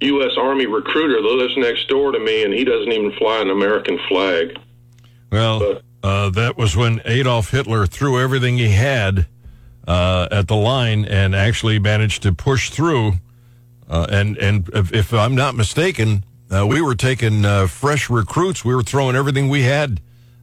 U.S. 0.00 0.32
Army 0.36 0.66
recruiter 0.66 1.22
that 1.22 1.28
lives 1.28 1.56
next 1.56 1.88
door 1.88 2.10
to 2.10 2.18
me, 2.18 2.44
and 2.44 2.52
he 2.52 2.64
doesn't 2.64 2.90
even 2.90 3.12
fly 3.12 3.40
an 3.40 3.50
American 3.50 3.98
flag. 4.08 4.58
Well, 5.30 5.82
uh, 6.02 6.30
that 6.30 6.56
was 6.56 6.76
when 6.76 7.00
Adolf 7.04 7.50
Hitler 7.50 7.86
threw 7.86 8.20
everything 8.20 8.58
he 8.58 8.70
had 8.70 9.28
uh, 9.86 10.28
at 10.30 10.48
the 10.48 10.56
line 10.56 11.04
and 11.04 11.34
actually 11.34 11.78
managed 11.78 12.22
to 12.24 12.32
push 12.32 12.70
through. 12.70 13.14
Uh, 13.88 14.06
and 14.10 14.36
and 14.38 14.68
if, 14.74 14.92
if 14.92 15.14
I'm 15.14 15.34
not 15.34 15.54
mistaken, 15.54 16.24
uh, 16.50 16.66
we 16.66 16.80
were 16.80 16.94
taking 16.94 17.44
uh, 17.44 17.68
fresh 17.68 18.10
recruits. 18.10 18.64
We 18.64 18.74
were 18.74 18.82
throwing 18.82 19.16
everything 19.16 19.48
we 19.48 19.62
had 19.62 20.00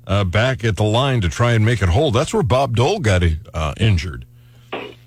uh, 0.08 0.24
back 0.24 0.64
at 0.64 0.76
the 0.76 0.84
line 0.84 1.22
to 1.22 1.30
try 1.30 1.54
and 1.54 1.66
make 1.66 1.82
it 1.82 1.90
whole. 1.90 2.12
That's 2.12 2.34
where 2.34 2.44
Bob 2.44 2.76
Dole 2.76 3.00
got 3.00 3.24
uh, 3.54 3.74
injured. 3.78 4.26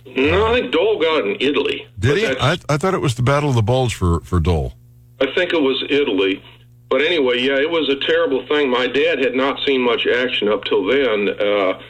No, 0.05 0.47
I 0.47 0.61
think 0.61 0.73
Dole 0.73 1.01
got 1.01 1.27
in 1.27 1.37
Italy. 1.41 1.87
Did 1.99 2.19
he? 2.19 2.27
I, 2.27 2.59
I 2.69 2.77
thought 2.77 2.95
it 2.95 3.01
was 3.01 3.15
the 3.15 3.23
Battle 3.23 3.51
of 3.51 3.55
the 3.55 3.63
Bulge 3.63 3.95
for, 3.95 4.21
for 4.21 4.41
Dole. 4.41 4.75
I 5.21 5.27
think 5.35 5.53
it 5.53 5.61
was 5.61 5.85
Italy. 5.89 6.43
But 6.89 7.03
anyway, 7.03 7.39
yeah, 7.41 7.59
it 7.59 7.71
was 7.71 7.89
a 7.89 7.97
terrible 8.07 8.47
thing. 8.47 8.71
My 8.71 8.87
dad 8.87 9.19
had 9.19 9.35
not 9.35 9.61
seen 9.67 9.83
much 9.83 10.07
action 10.07 10.49
up 10.49 10.65
till 10.65 10.87
then, 10.87 11.29
uh, 11.29 11.81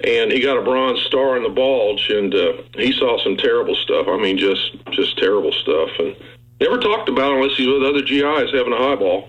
and 0.00 0.30
he 0.30 0.40
got 0.40 0.56
a 0.56 0.62
bronze 0.62 1.00
star 1.02 1.36
in 1.36 1.42
the 1.42 1.48
bulge, 1.48 2.08
and 2.08 2.32
uh, 2.32 2.52
he 2.74 2.92
saw 2.92 3.22
some 3.22 3.36
terrible 3.36 3.74
stuff. 3.74 4.06
I 4.08 4.16
mean, 4.16 4.38
just 4.38 4.76
just 4.92 5.18
terrible 5.18 5.52
stuff, 5.52 5.90
and 5.98 6.16
never 6.60 6.78
talked 6.78 7.08
about 7.08 7.32
it 7.32 7.36
unless 7.38 7.56
he's 7.56 7.66
with 7.66 7.82
other 7.82 8.02
GIs 8.02 8.52
having 8.54 8.72
a 8.72 8.78
highball. 8.78 9.28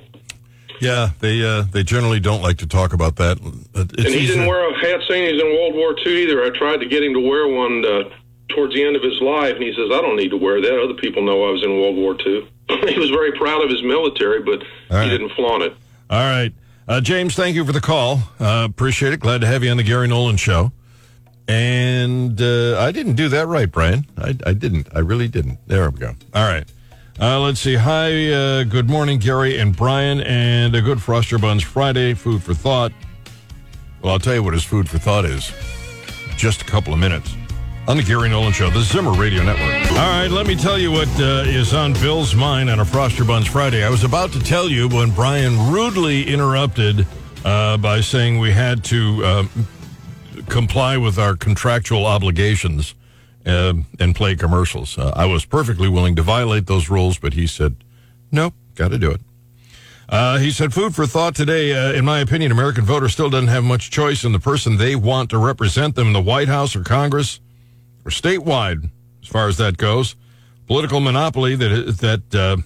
Yeah, 0.80 1.10
they 1.20 1.44
uh, 1.44 1.64
they 1.64 1.84
generally 1.84 2.20
don't 2.20 2.42
like 2.42 2.58
to 2.60 2.68
talk 2.68 2.94
about 2.94 3.18
that. 3.18 3.38
It's 3.76 3.94
and 3.94 4.08
he 4.08 4.20
easy- 4.20 4.28
didn't 4.28 4.48
wear 4.48 4.70
a 4.70 4.78
hat 4.80 5.02
saying 5.08 5.34
he's 5.34 5.42
in 5.42 5.48
World 5.50 5.76
War 5.76 5.96
II 6.06 6.24
either. 6.24 6.44
I 6.44 6.50
tried 6.50 6.78
to 6.78 6.86
get 6.86 7.04
him 7.04 7.14
to 7.14 7.20
wear 7.20 7.48
one 7.48 7.86
uh, 7.86 8.10
towards 8.50 8.74
the 8.74 8.84
end 8.84 8.96
of 8.96 9.04
his 9.04 9.20
life, 9.22 9.56
and 9.56 9.64
he 9.64 9.74
says, 9.74 9.90
"I 9.92 10.02
don't 10.02 10.16
need 10.16 10.30
to 10.30 10.38
wear 10.38 10.62
that. 10.62 10.82
Other 10.82 10.94
people 10.94 11.24
know 11.24 11.48
I 11.48 11.52
was 11.52 11.64
in 11.64 11.72
World 11.72 11.96
War 11.96 12.16
II." 12.26 12.48
he 12.88 13.00
was 13.00 13.10
very 13.10 13.32
proud 13.34 13.64
of 13.64 13.70
his 13.70 13.84
military, 13.84 14.42
but 14.42 14.64
right. 14.90 15.04
he 15.04 15.10
didn't 15.10 15.32
flaunt 15.34 15.64
it. 15.64 15.74
All 16.10 16.20
right. 16.20 16.54
Uh, 16.88 17.02
James, 17.02 17.36
thank 17.36 17.56
you 17.56 17.64
for 17.66 17.72
the 17.72 17.82
call. 17.82 18.20
Uh, 18.40 18.68
appreciate 18.70 19.14
it. 19.14 19.20
Glad 19.20 19.42
to 19.42 19.48
have 19.48 19.64
you 19.64 19.70
on 19.70 19.78
the 19.78 19.84
Gary 19.84 20.08
Nolan 20.08 20.38
show. 20.38 20.72
And 21.48 22.40
uh, 22.40 22.80
I 22.80 22.92
didn't 22.92 23.16
do 23.16 23.28
that 23.30 23.48
right, 23.48 23.72
Brian. 23.72 24.06
I, 24.18 24.36
I 24.46 24.54
didn't. 24.54 24.88
I 24.94 25.00
really 25.00 25.28
didn't. 25.28 25.60
There 25.68 25.90
we 25.90 26.00
go. 26.00 26.14
All 26.34 26.48
right. 26.48 26.68
Uh, 27.22 27.38
let's 27.42 27.60
see. 27.60 27.76
Hi, 27.76 28.32
uh, 28.32 28.64
good 28.64 28.90
morning, 28.90 29.20
Gary 29.20 29.58
and 29.58 29.76
Brian, 29.76 30.22
and 30.22 30.74
a 30.74 30.82
good 30.82 31.00
Froster 31.00 31.40
Buns 31.40 31.62
Friday. 31.62 32.14
Food 32.14 32.42
for 32.42 32.54
thought. 32.54 32.94
Well, 34.02 34.14
I'll 34.14 34.20
tell 34.20 34.36
you 34.36 34.42
what 34.42 34.54
his 34.54 34.64
food 34.64 34.90
for 34.90 35.00
thought 35.00 35.26
is. 35.26 35.52
Just 36.38 36.62
a 36.62 36.66
couple 36.66 36.94
of 36.94 37.00
minutes 37.00 37.36
on 37.90 37.98
the 37.98 38.04
Gary 38.04 38.30
Nolan 38.30 38.54
Show, 38.54 38.70
the 38.70 38.80
Zimmer 38.80 39.12
Radio 39.12 39.44
Network. 39.44 39.92
All 39.92 39.98
right, 39.98 40.30
let 40.30 40.48
me 40.48 40.56
tell 40.56 40.78
you 40.78 40.92
what 40.92 41.10
uh, 41.20 41.44
is 41.46 41.74
on 41.74 41.92
Bill's 41.92 42.36
mind 42.36 42.70
on 42.70 42.80
a 42.80 42.86
Froster 42.86 43.28
Buns 43.28 43.48
Friday. 43.48 43.84
I 43.84 43.90
was 43.90 44.06
about 44.06 44.32
to 44.32 44.40
tell 44.40 44.70
you 44.70 44.88
when 44.88 45.12
Brian 45.12 45.74
rudely 45.74 46.26
interrupted 46.26 47.06
uh, 47.44 47.76
by 47.76 48.00
saying 48.00 48.40
we 48.40 48.54
had 48.54 48.82
to 48.86 49.26
uh, 49.26 49.44
comply 50.48 50.96
with 50.96 51.20
our 51.20 51.36
contractual 51.36 52.06
obligations 52.06 52.96
uh, 53.46 53.74
and 54.00 54.16
play 54.16 54.36
commercials. 54.36 54.98
Uh, 54.98 55.12
I 55.16 55.26
was 55.26 55.46
perfectly 55.46 55.90
willing 55.90 56.16
to 56.16 56.22
violate 56.22 56.68
those 56.68 56.90
rules, 56.90 57.18
but 57.18 57.34
he 57.34 57.48
said, 57.48 57.76
nope, 58.32 58.54
got 58.76 58.90
to 58.90 58.98
do 58.98 59.12
it. 59.12 59.22
Uh, 60.08 60.40
he 60.40 60.50
said, 60.50 60.74
food 60.74 60.96
for 60.96 61.06
thought 61.06 61.36
today. 61.36 61.74
Uh, 61.74 61.94
in 61.94 62.04
my 62.04 62.20
opinion, 62.20 62.52
American 62.52 62.84
voters 62.84 63.14
still 63.14 63.30
doesn't 63.30 63.48
have 63.48 63.64
much 63.64 63.92
choice 63.92 64.24
in 64.24 64.32
the 64.32 64.40
person 64.40 64.78
they 64.78 64.96
want 64.96 65.30
to 65.30 65.38
represent 65.38 65.96
them 65.96 66.08
in 66.08 66.14
the 66.14 66.22
White 66.22 66.48
House 66.48 66.76
or 66.76 66.84
Congress 66.84 67.40
or 68.06 68.12
statewide, 68.12 68.90
as 69.22 69.28
far 69.28 69.48
as 69.48 69.58
that 69.58 69.78
goes. 69.78 70.16
Political 70.66 71.00
monopoly 71.00 71.56
that 71.56 71.98
that 71.98 72.36
uh, 72.36 72.58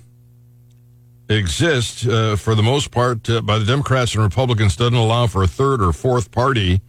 exists 1.29 2.05
uh, 2.05 2.35
for 2.37 2.55
the 2.55 2.63
most 2.63 2.91
part 2.91 3.29
uh, 3.29 3.41
by 3.41 3.57
the 3.57 3.65
Democrats 3.65 4.13
and 4.13 4.23
Republicans 4.23 4.75
doesn't 4.75 4.93
allow 4.93 5.27
for 5.27 5.43
a 5.43 5.47
third 5.47 5.81
or 5.81 5.93
fourth 5.93 6.31
party 6.31 6.81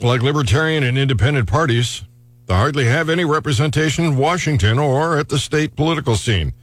like 0.00 0.22
libertarian 0.22 0.84
and 0.84 0.96
independent 0.96 1.48
parties. 1.48 2.04
They 2.48 2.54
hardly 2.54 2.86
have 2.86 3.10
any 3.10 3.26
representation 3.26 4.06
in 4.06 4.16
Washington 4.16 4.78
or 4.78 5.18
at 5.18 5.28
the 5.28 5.38
state 5.38 5.76
political 5.76 6.16
scene. 6.16 6.54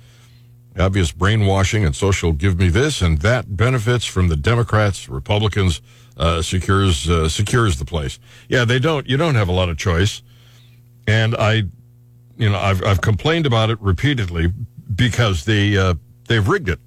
Obvious 0.78 1.12
brainwashing 1.12 1.86
and 1.86 1.96
social 1.96 2.32
give 2.32 2.58
me 2.58 2.70
this 2.70 3.04
and 3.04 3.20
that 3.20 3.56
benefits 3.56 4.04
from 4.04 4.28
the 4.28 4.36
Democrats, 4.36 5.08
Republicans 5.08 5.82
uh, 6.18 6.42
secures 6.42 7.08
uh, 7.08 7.30
secures 7.30 7.78
the 7.78 7.86
place. 7.86 8.20
Yeah, 8.50 8.66
they 8.66 8.80
don't. 8.80 9.08
You 9.08 9.16
don't 9.16 9.36
have 9.36 9.48
a 9.48 9.52
lot 9.52 9.70
of 9.70 9.78
choice, 9.78 10.24
and 11.08 11.36
I, 11.36 11.64
you 12.36 12.50
know, 12.50 12.58
I've 12.58 12.84
I've 12.84 13.02
complained 13.02 13.46
about 13.46 13.70
it 13.70 13.80
repeatedly 13.80 14.52
because 14.94 15.46
they 15.46 15.78
uh, 15.78 15.94
they've 16.28 16.48
rigged 16.48 16.70
it. 16.70 16.80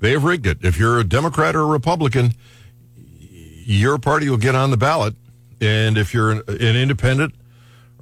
They 0.00 0.12
have 0.12 0.24
rigged 0.24 0.46
it. 0.46 0.58
If 0.62 0.78
you're 0.78 0.98
a 0.98 1.04
Democrat 1.04 1.56
or 1.56 1.62
a 1.62 1.66
Republican, 1.66 2.32
your 3.64 3.98
party 3.98 4.28
will 4.28 4.36
get 4.36 4.54
on 4.54 4.70
the 4.70 4.76
ballot, 4.76 5.14
and 5.60 5.98
if 5.98 6.14
you're 6.14 6.30
an, 6.30 6.42
an 6.48 6.76
independent 6.76 7.34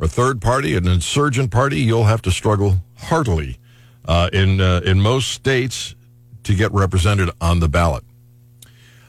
or 0.01 0.09
third 0.09 0.41
party, 0.41 0.75
an 0.75 0.89
insurgent 0.89 1.51
party, 1.51 1.81
you'll 1.81 2.05
have 2.05 2.23
to 2.23 2.31
struggle 2.31 2.81
heartily 2.97 3.59
uh, 4.07 4.31
in 4.33 4.61
uh, 4.61 4.81
in 4.85 5.01
most 5.01 5.29
states 5.29 5.95
to 6.43 6.55
get 6.55 6.73
represented 6.73 7.31
on 7.41 7.61
the 7.61 7.69
ballot. 7.69 8.03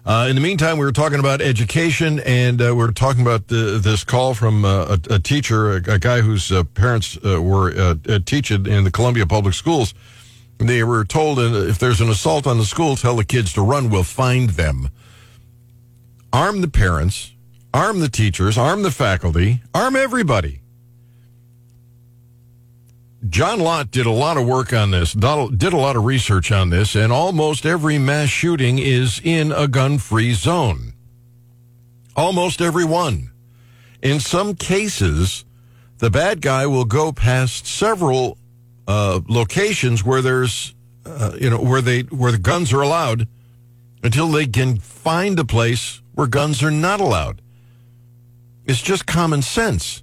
Uh, 0.04 0.28
in 0.28 0.36
the 0.36 0.42
meantime, 0.42 0.78
we 0.78 0.86
were 0.86 0.92
talking 0.92 1.20
about 1.20 1.42
education, 1.42 2.20
and 2.22 2.60
uh, 2.60 2.66
we 2.66 2.84
were 2.84 2.92
talking 2.92 3.22
about 3.22 3.48
the, 3.48 3.80
this 3.82 4.04
call 4.04 4.34
from 4.34 4.66
uh, 4.66 4.98
a, 5.10 5.16
a 5.16 5.20
teacher, 5.20 5.74
a, 5.74 5.76
a 5.94 6.00
guy 6.00 6.22
whose 6.22 6.52
uh, 6.52 6.64
parents 6.64 7.22
were 7.22 7.96
teaching 8.26 8.66
in 8.66 8.84
the 8.84 8.92
Columbia 8.92 9.28
Public 9.28 9.54
Schools. 9.54 9.94
They 10.58 10.84
were 10.84 11.06
told 11.06 11.40
if 11.40 11.78
there's 11.80 12.02
an 12.02 12.10
assault 12.10 12.48
on 12.48 12.58
the 12.58 12.66
school, 12.66 12.96
tell 12.96 13.16
the 13.16 13.24
kids 13.24 13.54
to 13.54 13.62
run. 13.62 13.90
We'll 13.90 14.04
find 14.04 14.52
them. 14.52 14.90
Arm 16.34 16.62
the 16.62 16.68
parents, 16.68 17.34
arm 17.74 18.00
the 18.00 18.10
teachers, 18.10 18.58
arm 18.58 18.84
the 18.84 18.92
faculty, 18.92 19.62
arm 19.74 19.96
everybody. 19.96 20.61
John 23.30 23.60
Lott 23.60 23.92
did 23.92 24.08
a 24.08 24.12
lot 24.12 24.38
of 24.38 24.48
work 24.48 24.74
on 24.74 24.92
this, 24.92 25.14
did 25.14 25.74
a 25.74 25.78
lot 25.78 25.96
of 25.96 26.06
research 26.06 26.52
on 26.52 26.72
this, 26.72 26.96
and 26.96 27.14
almost 27.14 27.66
every 27.66 28.00
mass 28.00 28.30
shooting 28.30 28.80
is 28.80 29.22
in 29.24 29.52
a 29.52 29.68
gun 29.68 30.00
free 30.00 30.34
zone. 30.34 30.94
Almost 32.16 32.62
every 32.62 32.86
one. 32.86 33.32
In 34.02 34.20
some 34.20 34.56
cases, 34.56 35.46
the 36.00 36.10
bad 36.10 36.42
guy 36.42 36.66
will 36.66 36.86
go 36.86 37.12
past 37.12 37.68
several 37.68 38.40
uh, 38.88 39.22
locations 39.28 40.04
where 40.04 40.24
there's, 40.24 40.74
uh, 41.06 41.34
you 41.40 41.50
know, 41.50 41.60
where 41.60 41.82
they 41.82 42.02
where 42.02 42.32
the 42.32 42.40
guns 42.40 42.74
are 42.74 42.82
allowed, 42.82 43.28
until 44.04 44.28
they 44.30 44.48
can 44.48 44.78
find 44.80 45.38
a 45.38 45.46
place 45.46 46.02
where 46.14 46.26
guns 46.26 46.64
are 46.64 46.72
not 46.72 47.00
allowed. 47.00 47.42
It's 48.66 48.82
just 48.82 49.06
common 49.06 49.44
sense. 49.44 50.02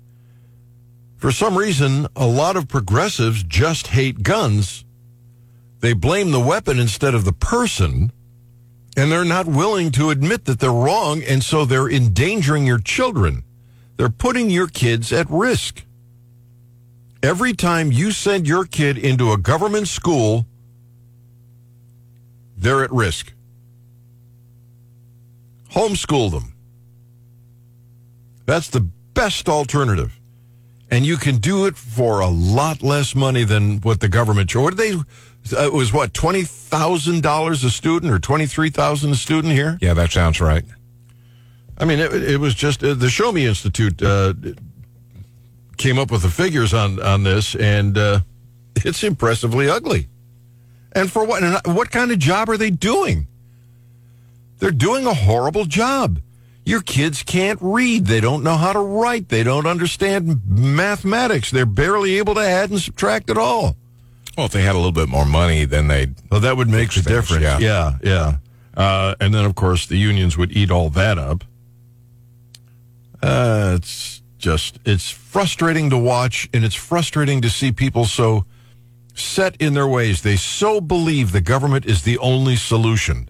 For 1.18 1.32
some 1.32 1.58
reason, 1.58 2.06
a 2.14 2.26
lot 2.26 2.56
of 2.56 2.68
progressives 2.68 3.42
just 3.42 3.88
hate 3.88 4.22
guns. 4.22 4.84
They 5.80 5.92
blame 5.92 6.30
the 6.30 6.40
weapon 6.40 6.78
instead 6.78 7.12
of 7.12 7.24
the 7.24 7.32
person, 7.32 8.12
and 8.96 9.10
they're 9.10 9.24
not 9.24 9.46
willing 9.46 9.90
to 9.92 10.10
admit 10.10 10.44
that 10.44 10.60
they're 10.60 10.70
wrong, 10.70 11.22
and 11.24 11.42
so 11.42 11.64
they're 11.64 11.90
endangering 11.90 12.66
your 12.66 12.78
children. 12.78 13.42
They're 13.96 14.08
putting 14.08 14.48
your 14.48 14.68
kids 14.68 15.12
at 15.12 15.28
risk. 15.28 15.84
Every 17.20 17.52
time 17.52 17.90
you 17.90 18.12
send 18.12 18.46
your 18.46 18.64
kid 18.64 18.96
into 18.96 19.32
a 19.32 19.38
government 19.38 19.88
school, 19.88 20.46
they're 22.56 22.84
at 22.84 22.92
risk. 22.92 23.32
Homeschool 25.72 26.30
them. 26.30 26.54
That's 28.46 28.68
the 28.68 28.80
best 28.80 29.48
alternative 29.48 30.17
and 30.90 31.04
you 31.04 31.16
can 31.16 31.36
do 31.36 31.66
it 31.66 31.76
for 31.76 32.20
a 32.20 32.28
lot 32.28 32.82
less 32.82 33.14
money 33.14 33.44
than 33.44 33.78
what 33.80 34.00
the 34.00 34.08
government. 34.08 34.54
What 34.54 34.76
did 34.76 34.78
they? 34.78 35.56
Uh, 35.56 35.66
it 35.66 35.72
was 35.72 35.92
what 35.92 36.14
twenty 36.14 36.42
thousand 36.42 37.22
dollars 37.22 37.64
a 37.64 37.70
student 37.70 38.12
or 38.12 38.18
twenty 38.18 38.46
three 38.46 38.70
thousand 38.70 39.12
a 39.12 39.16
student 39.16 39.52
here. 39.54 39.78
Yeah, 39.80 39.94
that 39.94 40.10
sounds 40.10 40.40
right. 40.40 40.64
I 41.78 41.84
mean, 41.84 42.00
it, 42.00 42.12
it 42.12 42.40
was 42.40 42.54
just 42.54 42.82
uh, 42.82 42.94
the 42.94 43.08
Show 43.08 43.32
Me 43.32 43.46
Institute 43.46 44.02
uh, 44.02 44.34
came 45.76 45.98
up 45.98 46.10
with 46.10 46.22
the 46.22 46.30
figures 46.30 46.74
on 46.74 47.00
on 47.00 47.22
this, 47.22 47.54
and 47.54 47.96
uh, 47.96 48.20
it's 48.76 49.02
impressively 49.04 49.68
ugly. 49.68 50.08
And 50.92 51.10
for 51.10 51.24
what? 51.24 51.42
And 51.42 51.76
what 51.76 51.90
kind 51.90 52.10
of 52.10 52.18
job 52.18 52.48
are 52.48 52.56
they 52.56 52.70
doing? 52.70 53.26
They're 54.58 54.70
doing 54.70 55.06
a 55.06 55.14
horrible 55.14 55.66
job. 55.66 56.20
Your 56.68 56.82
kids 56.82 57.22
can't 57.22 57.58
read. 57.62 58.04
They 58.04 58.20
don't 58.20 58.44
know 58.44 58.58
how 58.58 58.74
to 58.74 58.78
write. 58.78 59.30
They 59.30 59.42
don't 59.42 59.66
understand 59.66 60.42
mathematics. 60.46 61.50
They're 61.50 61.64
barely 61.64 62.18
able 62.18 62.34
to 62.34 62.42
add 62.42 62.68
and 62.68 62.78
subtract 62.78 63.30
at 63.30 63.38
all. 63.38 63.74
Well, 64.36 64.44
if 64.44 64.52
they 64.52 64.60
had 64.60 64.74
a 64.74 64.78
little 64.78 64.92
bit 64.92 65.08
more 65.08 65.24
money, 65.24 65.64
then 65.64 65.88
they'd. 65.88 66.14
Well, 66.30 66.40
that 66.40 66.58
would 66.58 66.68
make 66.68 66.94
a 66.94 67.00
difference. 67.00 67.42
yeah. 67.42 67.58
yeah. 67.58 67.96
yeah. 68.02 68.36
Uh, 68.76 69.14
and 69.18 69.32
then, 69.32 69.46
of 69.46 69.54
course, 69.54 69.86
the 69.86 69.96
unions 69.96 70.36
would 70.36 70.52
eat 70.52 70.70
all 70.70 70.90
that 70.90 71.16
up. 71.16 71.42
Uh, 73.22 73.76
it's 73.78 74.20
just, 74.36 74.78
it's 74.84 75.10
frustrating 75.10 75.88
to 75.88 75.96
watch, 75.96 76.50
and 76.52 76.66
it's 76.66 76.74
frustrating 76.74 77.40
to 77.40 77.48
see 77.48 77.72
people 77.72 78.04
so 78.04 78.44
set 79.14 79.56
in 79.58 79.72
their 79.72 79.88
ways. 79.88 80.20
They 80.20 80.36
so 80.36 80.82
believe 80.82 81.32
the 81.32 81.40
government 81.40 81.86
is 81.86 82.02
the 82.02 82.18
only 82.18 82.56
solution. 82.56 83.27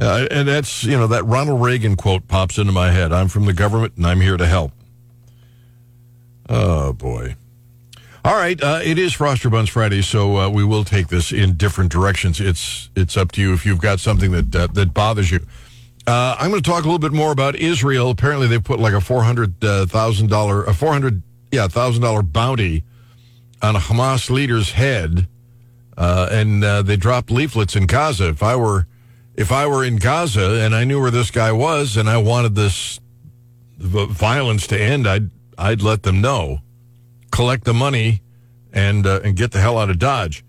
Uh, 0.00 0.26
and 0.30 0.48
that's, 0.48 0.84
you 0.84 0.96
know, 0.96 1.06
that 1.06 1.24
Ronald 1.24 1.60
Reagan 1.62 1.94
quote 1.96 2.26
pops 2.26 2.56
into 2.56 2.72
my 2.72 2.90
head 2.90 3.12
I'm 3.12 3.28
from 3.28 3.44
the 3.44 3.52
government 3.52 3.94
and 3.96 4.06
I'm 4.06 4.20
here 4.20 4.36
to 4.36 4.46
help. 4.46 4.72
Oh, 6.48 6.92
boy. 6.92 7.36
All 8.24 8.34
right, 8.34 8.62
uh, 8.62 8.80
it 8.82 8.98
is 8.98 9.14
Froster 9.14 9.50
Buns 9.50 9.70
Friday, 9.70 10.02
so 10.02 10.36
uh, 10.36 10.48
we 10.50 10.62
will 10.62 10.84
take 10.84 11.08
this 11.08 11.32
in 11.32 11.56
different 11.56 11.90
directions. 11.90 12.38
It's 12.38 12.90
it's 12.94 13.16
up 13.16 13.32
to 13.32 13.40
you 13.40 13.54
if 13.54 13.64
you've 13.64 13.80
got 13.80 13.98
something 13.98 14.32
that 14.32 14.54
uh, 14.54 14.66
that 14.74 14.92
bothers 14.92 15.30
you. 15.30 15.40
Uh, 16.06 16.36
I'm 16.38 16.50
going 16.50 16.62
to 16.62 16.70
talk 16.70 16.80
a 16.80 16.86
little 16.86 16.98
bit 16.98 17.12
more 17.12 17.32
about 17.32 17.56
Israel. 17.56 18.10
Apparently, 18.10 18.46
they 18.46 18.58
put 18.58 18.78
like 18.78 18.92
a 18.92 19.00
four 19.00 19.22
hundred 19.22 19.58
thousand 19.60 20.28
dollar 20.28 20.64
a 20.64 20.74
four 20.74 20.92
hundred 20.92 21.22
yeah 21.50 21.66
thousand 21.66 22.02
dollar 22.02 22.22
bounty 22.22 22.84
on 23.62 23.74
a 23.74 23.78
Hamas 23.78 24.28
leader's 24.28 24.72
head 24.72 25.26
uh, 25.96 26.28
and 26.30 26.64
uh, 26.64 26.82
they 26.82 26.96
dropped 26.96 27.30
leaflets 27.30 27.76
in 27.76 27.86
Gaza. 27.86 28.28
If 28.28 28.42
I 28.42 28.56
were, 28.56 28.86
if 29.40 29.50
I 29.50 29.66
were 29.66 29.82
in 29.82 29.96
Gaza 29.96 30.60
and 30.60 30.74
I 30.74 30.84
knew 30.84 31.00
where 31.00 31.10
this 31.10 31.30
guy 31.30 31.50
was, 31.50 31.96
and 31.96 32.10
I 32.10 32.18
wanted 32.18 32.54
this 32.54 33.00
violence 33.78 34.66
to 34.66 34.78
end, 34.78 35.08
I'd 35.08 35.30
I'd 35.56 35.80
let 35.80 36.02
them 36.02 36.20
know, 36.20 36.58
collect 37.32 37.64
the 37.64 37.72
money, 37.72 38.20
and 38.70 39.06
uh, 39.06 39.20
and 39.24 39.34
get 39.34 39.52
the 39.52 39.60
hell 39.60 39.78
out 39.78 39.88
of 39.88 39.98
Dodge. 39.98 40.44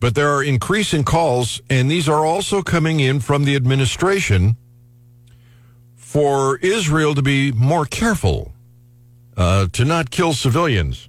But 0.00 0.16
there 0.16 0.28
are 0.30 0.42
increasing 0.42 1.04
calls, 1.04 1.62
and 1.70 1.88
these 1.88 2.08
are 2.08 2.26
also 2.26 2.62
coming 2.62 2.98
in 2.98 3.20
from 3.20 3.44
the 3.44 3.54
administration 3.54 4.56
for 5.94 6.58
Israel 6.58 7.14
to 7.14 7.22
be 7.22 7.52
more 7.52 7.86
careful, 7.86 8.52
uh, 9.36 9.68
to 9.72 9.84
not 9.84 10.10
kill 10.10 10.32
civilians. 10.32 11.08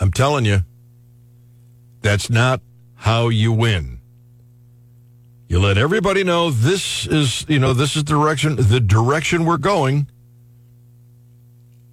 I'm 0.00 0.10
telling 0.10 0.44
you, 0.44 0.64
that's 2.02 2.28
not 2.28 2.62
how 2.96 3.28
you 3.28 3.52
win. 3.52 3.97
You 5.48 5.58
let 5.60 5.78
everybody 5.78 6.24
know 6.24 6.50
this 6.50 7.06
is, 7.06 7.46
you 7.48 7.58
know, 7.58 7.72
this 7.72 7.96
is 7.96 8.04
the 8.04 8.12
direction, 8.12 8.56
the 8.56 8.80
direction 8.80 9.46
we're 9.46 9.56
going. 9.56 10.10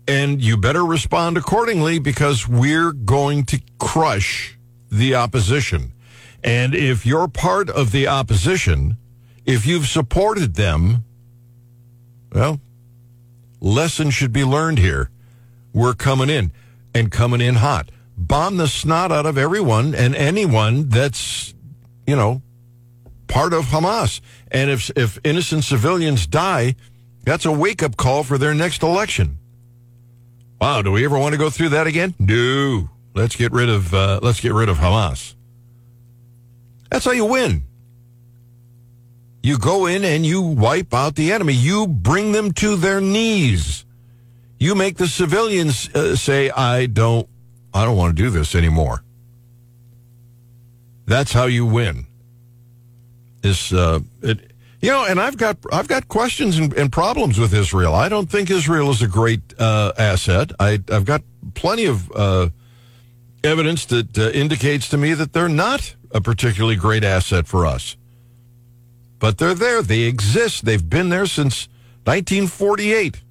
And 0.09 0.41
you 0.41 0.57
better 0.57 0.85
respond 0.85 1.37
accordingly 1.37 1.97
because 1.97 2.49
we're 2.49 2.91
going 2.91 3.45
to 3.45 3.61
crush 3.79 4.57
the 4.91 5.15
opposition. 5.15 5.93
And 6.43 6.75
if 6.75 7.05
you're 7.05 7.29
part 7.29 7.69
of 7.69 7.93
the 7.93 8.07
opposition, 8.07 8.97
if 9.45 9.65
you've 9.65 9.87
supported 9.87 10.55
them, 10.55 11.05
well, 12.33 12.59
lesson 13.61 14.09
should 14.09 14.33
be 14.33 14.43
learned 14.43 14.79
here. 14.79 15.09
We're 15.73 15.93
coming 15.93 16.29
in 16.29 16.51
and 16.93 17.09
coming 17.09 17.39
in 17.39 17.55
hot. 17.55 17.89
Bomb 18.17 18.57
the 18.57 18.67
snot 18.67 19.13
out 19.13 19.25
of 19.25 19.37
everyone 19.37 19.95
and 19.95 20.13
anyone 20.13 20.89
that's, 20.89 21.53
you 22.05 22.17
know, 22.17 22.41
part 23.27 23.53
of 23.53 23.65
Hamas. 23.65 24.21
And 24.51 24.69
if 24.69 24.89
if 24.95 25.19
innocent 25.23 25.63
civilians 25.63 26.27
die, 26.27 26.75
that's 27.23 27.45
a 27.45 27.51
wake 27.51 27.83
up 27.83 27.97
call 27.97 28.23
for 28.23 28.37
their 28.37 28.53
next 28.53 28.83
election. 28.83 29.37
Wow, 30.61 30.81
do 30.81 30.91
we 30.91 31.03
ever 31.05 31.17
want 31.19 31.33
to 31.33 31.37
go 31.37 31.49
through 31.49 31.69
that 31.69 31.87
again? 31.87 32.15
No. 32.19 32.89
Let's 33.13 33.35
get 33.35 33.53
rid 33.53 33.69
of 33.69 33.93
uh, 33.93 34.19
let's 34.21 34.41
get 34.41 34.53
rid 34.53 34.67
of 34.67 34.77
Hamas. 34.77 35.35
That's 36.89 37.05
how 37.05 37.11
you 37.11 37.25
win. 37.25 37.63
You 39.41 39.57
go 39.57 39.85
in 39.85 40.03
and 40.03 40.25
you 40.25 40.41
wipe 40.41 40.93
out 40.93 41.15
the 41.15 41.31
enemy. 41.31 41.53
You 41.53 41.87
bring 41.87 42.31
them 42.31 42.51
to 42.53 42.75
their 42.75 42.99
knees. 42.99 43.85
You 44.59 44.75
make 44.75 44.97
the 44.97 45.07
civilians 45.07 45.87
uh, 45.95 46.15
say, 46.15 46.49
"I 46.49 46.87
don't, 46.87 47.29
I 47.73 47.85
don't 47.85 47.95
want 47.95 48.17
to 48.17 48.23
do 48.23 48.29
this 48.29 48.55
anymore." 48.55 49.03
That's 51.05 51.31
how 51.31 51.45
you 51.45 51.65
win. 51.65 52.07
Is 53.45 53.71
uh, 53.71 53.99
it? 54.23 54.51
You 54.81 54.91
know, 54.91 55.05
and 55.05 55.19
I've 55.19 55.37
got 55.37 55.57
I've 55.71 55.87
got 55.87 56.07
questions 56.07 56.57
and, 56.57 56.73
and 56.73 56.91
problems 56.91 57.39
with 57.39 57.53
Israel. 57.53 57.93
I 57.93 58.09
don't 58.09 58.29
think 58.29 58.49
Israel 58.49 58.89
is 58.89 59.01
a 59.01 59.07
great 59.07 59.53
uh, 59.59 59.91
asset. 59.97 60.51
I, 60.59 60.79
I've 60.91 61.05
got 61.05 61.21
plenty 61.53 61.85
of 61.85 62.11
uh, 62.11 62.49
evidence 63.43 63.85
that 63.85 64.17
uh, 64.17 64.29
indicates 64.31 64.89
to 64.89 64.97
me 64.97 65.13
that 65.13 65.33
they're 65.33 65.47
not 65.47 65.95
a 66.11 66.21
particularly 66.21 66.75
great 66.75 67.03
asset 67.03 67.47
for 67.47 67.65
us. 67.65 67.97
But 69.19 69.37
they're 69.37 69.53
there. 69.53 69.81
They 69.81 70.01
exist. 70.01 70.65
They've 70.65 70.89
been 70.89 71.09
there 71.09 71.27
since 71.27 71.67
1948. 72.05 73.21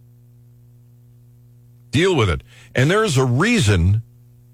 Deal 1.90 2.16
with 2.16 2.30
it. 2.30 2.42
And 2.74 2.90
there's 2.90 3.16
a 3.16 3.24
reason. 3.24 4.02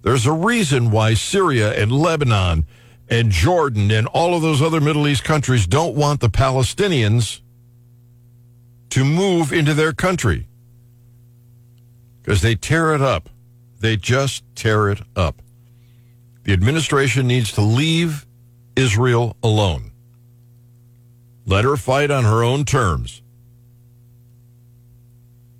There's 0.02 0.26
a 0.26 0.32
reason 0.32 0.90
why 0.90 1.14
Syria 1.14 1.72
and 1.80 1.92
Lebanon 1.92 2.66
and 3.10 3.30
Jordan 3.30 3.90
and 3.90 4.06
all 4.06 4.34
of 4.34 4.42
those 4.42 4.62
other 4.62 4.80
Middle 4.80 5.08
East 5.08 5.24
countries 5.24 5.66
don't 5.66 5.96
want 5.96 6.20
the 6.20 6.30
Palestinians 6.30 7.40
to 8.90 9.04
move 9.04 9.52
into 9.52 9.74
their 9.74 9.92
country 9.92 10.46
because 12.22 12.40
they 12.40 12.54
tear 12.54 12.94
it 12.94 13.02
up. 13.02 13.28
They 13.80 13.96
just 13.96 14.44
tear 14.54 14.90
it 14.90 15.00
up. 15.16 15.42
The 16.44 16.52
administration 16.52 17.26
needs 17.26 17.52
to 17.52 17.60
leave 17.60 18.26
Israel 18.76 19.36
alone. 19.42 19.90
Let 21.46 21.64
her 21.64 21.76
fight 21.76 22.10
on 22.10 22.24
her 22.24 22.44
own 22.44 22.64
terms. 22.64 23.22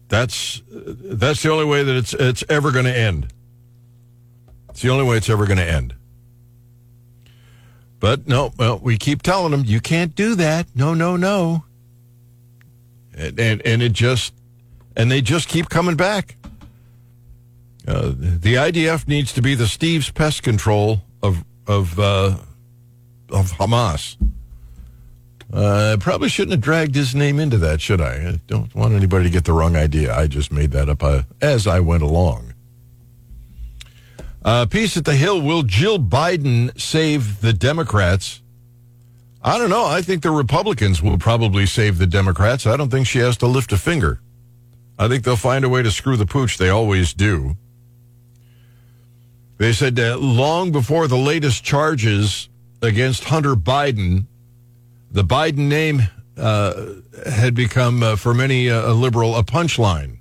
That's 0.09 0.63
that's 0.69 1.43
the 1.43 1.51
only 1.51 1.65
way 1.65 1.83
that 1.83 1.97
it's 1.97 2.15
it's 2.15 2.45
ever 2.49 2.71
going 2.73 2.85
to 2.85 2.97
end. 2.97 3.33
It's 4.71 4.83
the 4.83 4.91
only 4.91 5.05
way 5.05 5.17
it's 5.17 5.31
ever 5.31 5.47
going 5.47 5.59
to 5.59 5.69
end. 5.69 5.95
But 8.01 8.27
no, 8.27 8.53
well, 8.59 8.79
we 8.79 8.97
keep 8.97 9.23
telling 9.23 9.53
them 9.53 9.63
you 9.65 9.81
can't 9.81 10.15
do 10.15 10.35
that. 10.37 10.67
No, 10.75 10.95
no, 10.95 11.17
no. 11.17 11.65
And 13.15 13.39
and, 13.39 13.63
and 13.67 13.83
it 13.83 13.93
just 13.93 14.33
and 14.97 15.11
they 15.11 15.21
just 15.21 15.49
keep 15.49 15.69
coming 15.69 15.97
back. 15.97 16.37
Uh, 17.87 18.13
the 18.17 18.55
IDF 18.55 19.07
needs 19.07 19.33
to 19.35 19.43
be 19.43 19.55
the 19.55 19.67
Steve's 19.67 20.11
pest 20.11 20.43
control 20.43 21.03
of 21.23 21.45
of 21.67 21.99
uh, 21.99 22.37
of 23.31 23.53
Hamas. 23.53 24.17
Uh, 25.53 25.95
I 25.95 25.97
probably 26.01 26.29
shouldn't 26.29 26.53
have 26.53 26.61
dragged 26.61 26.95
his 26.95 27.15
name 27.15 27.41
into 27.41 27.59
that, 27.59 27.81
should 27.81 28.01
I? 28.01 28.15
I 28.15 28.41
don't 28.47 28.73
want 28.75 28.95
anybody 28.95 29.25
to 29.25 29.31
get 29.31 29.45
the 29.45 29.53
wrong 29.53 29.75
idea. 29.75 30.15
I 30.15 30.29
just 30.29 30.53
made 30.53 30.71
that 30.71 30.89
up 30.89 31.03
uh, 31.03 31.23
as 31.41 31.67
I 31.67 31.81
went 31.81 32.05
along. 32.05 32.50
Uh, 34.43 34.67
piece 34.67 34.97
at 34.97 35.05
the 35.05 35.15
Hill. 35.15 35.41
Will 35.41 35.63
Jill 35.63 35.99
Biden 35.99 36.79
save 36.81 37.41
the 37.41 37.53
Democrats? 37.53 38.41
I 39.43 39.59
don't 39.59 39.71
know. 39.71 39.87
I 39.87 40.03
think 40.03 40.23
the 40.23 40.31
Republicans 40.31 41.03
will 41.03 41.19
probably 41.19 41.67
save 41.67 41.99
the 41.99 42.07
Democrats. 42.07 42.67
I 42.67 42.77
don't 42.77 42.91
think 42.91 43.07
she 43.07 43.19
has 43.19 43.37
to 43.39 43.47
lift 43.47 43.73
a 43.73 43.77
finger. 43.77 44.21
I 44.99 45.09
think 45.09 45.25
they'll 45.25 45.37
find 45.37 45.65
a 45.65 45.69
way 45.69 45.83
to 45.83 45.91
screw 45.91 46.17
the 46.17 46.27
pooch. 46.27 46.59
They 46.59 46.69
always 46.69 47.15
do. 47.15 47.57
They 49.57 49.73
said 49.73 49.97
that 49.97 50.21
long 50.21 50.73
before 50.73 51.07
the 51.07 51.19
latest 51.19 51.65
charges 51.65 52.49
against 52.83 53.25
Hunter 53.25 53.55
Biden, 53.55 54.27
the 55.11 55.25
Biden 55.25 55.69
name 55.69 56.03
uh, 56.37 56.87
had 57.29 57.55
become, 57.55 58.03
uh, 58.03 58.17
for 58.17 58.33
many, 58.33 58.69
a 58.69 58.93
liberal, 58.93 59.37
a 59.37 59.43
punchline. 59.43 60.20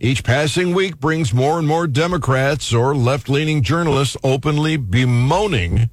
Each 0.00 0.24
passing 0.24 0.74
week 0.74 0.98
brings 0.98 1.32
more 1.32 1.58
and 1.58 1.68
more 1.68 1.86
Democrats 1.86 2.74
or 2.74 2.94
left 2.94 3.28
leaning 3.28 3.62
journalists 3.62 4.16
openly 4.24 4.76
bemoaning 4.76 5.88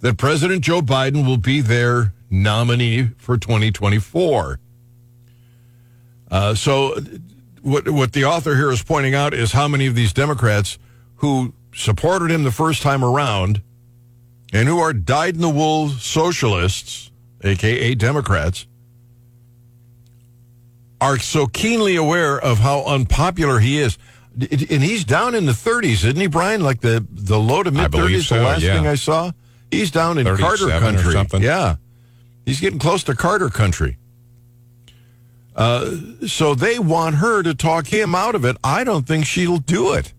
that 0.00 0.16
President 0.16 0.62
Joe 0.62 0.80
Biden 0.80 1.26
will 1.26 1.36
be 1.36 1.60
their 1.60 2.14
nominee 2.30 3.10
for 3.18 3.36
2024. 3.36 4.58
Uh, 6.30 6.54
so, 6.54 6.98
what, 7.62 7.88
what 7.88 8.12
the 8.12 8.24
author 8.24 8.56
here 8.56 8.70
is 8.70 8.82
pointing 8.82 9.14
out 9.14 9.34
is 9.34 9.52
how 9.52 9.68
many 9.68 9.86
of 9.86 9.94
these 9.94 10.12
Democrats 10.12 10.78
who 11.16 11.52
supported 11.74 12.30
him 12.30 12.42
the 12.42 12.50
first 12.50 12.82
time 12.82 13.04
around 13.04 13.62
and 14.52 14.68
who 14.68 14.78
are 14.78 14.92
dyed 14.92 15.34
in 15.34 15.40
the 15.40 15.48
wool 15.48 15.88
socialists, 15.90 17.10
aka 17.42 17.94
Democrats, 17.94 18.66
are 21.00 21.18
so 21.18 21.46
keenly 21.46 21.96
aware 21.96 22.38
of 22.38 22.58
how 22.58 22.84
unpopular 22.84 23.58
he 23.60 23.78
is. 23.78 23.98
And 24.34 24.82
he's 24.82 25.04
down 25.04 25.34
in 25.34 25.46
the 25.46 25.52
30s, 25.52 26.04
isn't 26.04 26.16
he, 26.16 26.26
Brian? 26.26 26.62
Like 26.62 26.80
the, 26.80 27.06
the 27.10 27.38
low 27.38 27.62
to 27.62 27.70
mid 27.70 27.90
30s, 27.90 28.24
so, 28.24 28.36
the 28.36 28.42
last 28.42 28.62
yeah. 28.62 28.74
thing 28.74 28.86
I 28.86 28.94
saw. 28.94 29.32
He's 29.70 29.90
down 29.90 30.18
in 30.18 30.26
Carter 30.36 30.68
country. 30.68 31.12
something. 31.12 31.42
Yeah. 31.42 31.76
He's 32.44 32.60
getting 32.60 32.78
close 32.78 33.02
to 33.04 33.14
Carter 33.14 33.48
country. 33.48 33.98
Uh, 35.54 35.96
so 36.26 36.54
they 36.54 36.78
want 36.78 37.16
her 37.16 37.42
to 37.42 37.54
talk 37.54 37.86
him 37.86 38.14
out 38.14 38.34
of 38.34 38.44
it. 38.44 38.56
I 38.62 38.84
don't 38.84 39.06
think 39.06 39.24
she'll 39.24 39.56
do 39.56 39.94
it. 39.94 40.12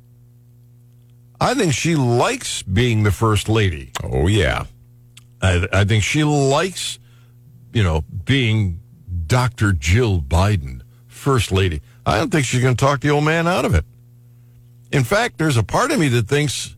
I 1.40 1.54
think 1.54 1.74
she 1.74 1.96
likes 1.96 2.64
being 2.64 3.04
the 3.04 3.12
first 3.12 3.48
lady. 3.48 3.92
Oh, 4.04 4.28
yeah. 4.28 4.66
I, 5.42 5.68
I 5.72 5.84
think 5.86 6.04
she 6.04 6.24
likes, 6.24 6.98
you 7.72 7.84
know, 7.84 8.04
being 8.26 8.80
Dr. 9.28 9.74
Jill 9.74 10.22
Biden, 10.22 10.82
first 11.08 11.52
lady. 11.52 11.82
I 12.06 12.18
don't 12.18 12.32
think 12.32 12.46
she's 12.46 12.62
going 12.62 12.76
to 12.76 12.86
talk 12.86 13.02
the 13.02 13.10
old 13.10 13.26
man 13.26 13.48
out 13.48 13.66
of 13.66 13.76
it. 13.76 13.86
In 14.92 15.04
fact, 15.04 15.38
there's 15.38 15.58
a 15.58 15.64
part 15.64 15.92
of 15.92 16.00
me 16.00 16.08
that 16.10 16.28
thinks 16.28 16.76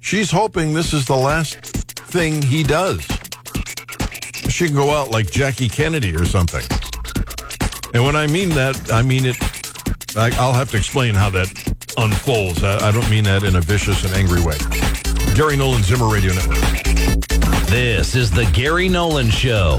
she's 0.00 0.30
hoping 0.30 0.74
this 0.74 0.92
is 0.92 1.06
the 1.06 1.16
last 1.16 1.54
thing 1.54 2.42
he 2.42 2.64
does. 2.64 3.00
She 4.48 4.66
can 4.66 4.74
go 4.74 4.90
out 4.90 5.10
like 5.10 5.30
Jackie 5.30 5.68
Kennedy 5.68 6.16
or 6.16 6.24
something. 6.24 6.64
And 7.94 8.04
when 8.04 8.16
I 8.16 8.26
mean 8.26 8.48
that, 8.50 8.92
I 8.92 9.02
mean 9.02 9.24
it. 9.26 9.36
I, 10.16 10.30
I'll 10.38 10.52
have 10.52 10.70
to 10.72 10.76
explain 10.76 11.14
how 11.14 11.30
that 11.30 11.48
unfolds. 11.96 12.64
I, 12.64 12.88
I 12.88 12.90
don't 12.90 13.08
mean 13.10 13.24
that 13.24 13.44
in 13.44 13.56
a 13.56 13.60
vicious 13.60 14.04
and 14.04 14.12
angry 14.14 14.42
way. 14.42 14.56
Gary 15.34 15.56
Nolan, 15.56 15.82
Zimmer 15.82 16.08
Radio 16.08 16.32
Network. 16.34 16.56
This 17.68 18.16
is 18.16 18.30
the 18.30 18.48
Gary 18.52 18.88
Nolan 18.88 19.30
Show. 19.30 19.78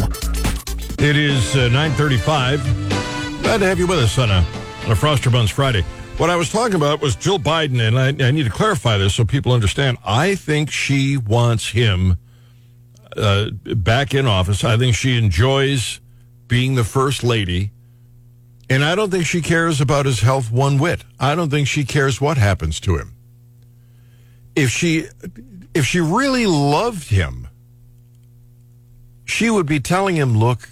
It 0.99 1.15
is 1.15 1.55
uh, 1.55 1.69
9.35. 1.69 3.43
Glad 3.43 3.59
to 3.59 3.65
have 3.67 3.77
you 3.77 3.85
with 3.85 3.99
us 3.99 4.17
on 4.17 4.31
a, 4.31 4.37
on 4.85 4.91
a 4.91 4.95
Froster 4.95 5.31
Buns 5.31 5.51
Friday. 5.51 5.83
What 6.17 6.31
I 6.31 6.35
was 6.35 6.51
talking 6.51 6.73
about 6.73 7.01
was 7.01 7.15
Jill 7.15 7.37
Biden, 7.37 7.79
and 7.79 7.99
I, 7.99 8.07
I 8.27 8.31
need 8.31 8.45
to 8.45 8.49
clarify 8.49 8.97
this 8.97 9.13
so 9.13 9.23
people 9.23 9.51
understand. 9.51 9.99
I 10.03 10.33
think 10.33 10.71
she 10.71 11.15
wants 11.15 11.69
him 11.69 12.17
uh, 13.15 13.51
back 13.51 14.15
in 14.15 14.25
office. 14.25 14.63
I 14.63 14.75
think 14.75 14.95
she 14.95 15.19
enjoys 15.19 16.01
being 16.47 16.73
the 16.73 16.83
first 16.83 17.23
lady, 17.23 17.69
and 18.67 18.83
I 18.83 18.95
don't 18.95 19.11
think 19.11 19.27
she 19.27 19.41
cares 19.41 19.79
about 19.79 20.07
his 20.07 20.21
health 20.21 20.51
one 20.51 20.79
whit. 20.79 21.03
I 21.19 21.35
don't 21.35 21.51
think 21.51 21.67
she 21.67 21.85
cares 21.85 22.19
what 22.19 22.37
happens 22.37 22.79
to 22.81 22.97
him. 22.97 23.13
If 24.55 24.71
she, 24.71 25.05
if 25.75 25.85
she 25.85 25.99
really 25.99 26.47
loved 26.47 27.09
him, 27.09 27.49
she 29.25 29.51
would 29.51 29.67
be 29.67 29.79
telling 29.79 30.15
him, 30.15 30.35
"Look, 30.35 30.67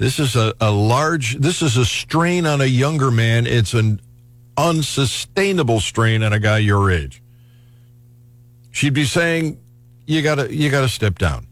this 0.00 0.18
is 0.18 0.34
a, 0.34 0.54
a 0.62 0.70
large, 0.70 1.36
this 1.36 1.60
is 1.60 1.76
a 1.76 1.84
strain 1.84 2.46
on 2.46 2.62
a 2.62 2.64
younger 2.64 3.10
man. 3.10 3.46
It's 3.46 3.74
an 3.74 4.00
unsustainable 4.56 5.78
strain 5.78 6.22
on 6.22 6.32
a 6.32 6.40
guy 6.40 6.56
your 6.56 6.90
age. 6.90 7.22
She'd 8.70 8.94
be 8.94 9.04
saying, 9.04 9.60
you 10.06 10.22
gotta, 10.22 10.54
you 10.54 10.70
gotta 10.70 10.88
step 10.88 11.18
down. 11.18 11.46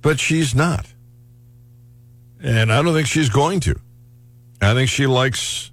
But 0.00 0.18
she's 0.18 0.54
not. 0.54 0.86
And 2.42 2.72
I 2.72 2.80
don't 2.80 2.94
think 2.94 3.06
she's 3.06 3.28
going 3.28 3.60
to. 3.60 3.78
I 4.62 4.72
think 4.72 4.88
she 4.88 5.06
likes 5.06 5.70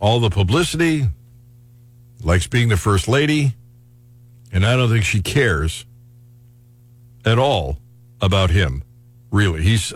all 0.00 0.18
the 0.18 0.30
publicity, 0.30 1.06
likes 2.24 2.48
being 2.48 2.70
the 2.70 2.76
first 2.76 3.06
lady, 3.06 3.54
and 4.52 4.66
I 4.66 4.74
don't 4.74 4.90
think 4.90 5.04
she 5.04 5.22
cares 5.22 5.86
at 7.24 7.38
all 7.38 7.78
about 8.20 8.50
him. 8.50 8.82
Really, 9.30 9.62
he's 9.62 9.92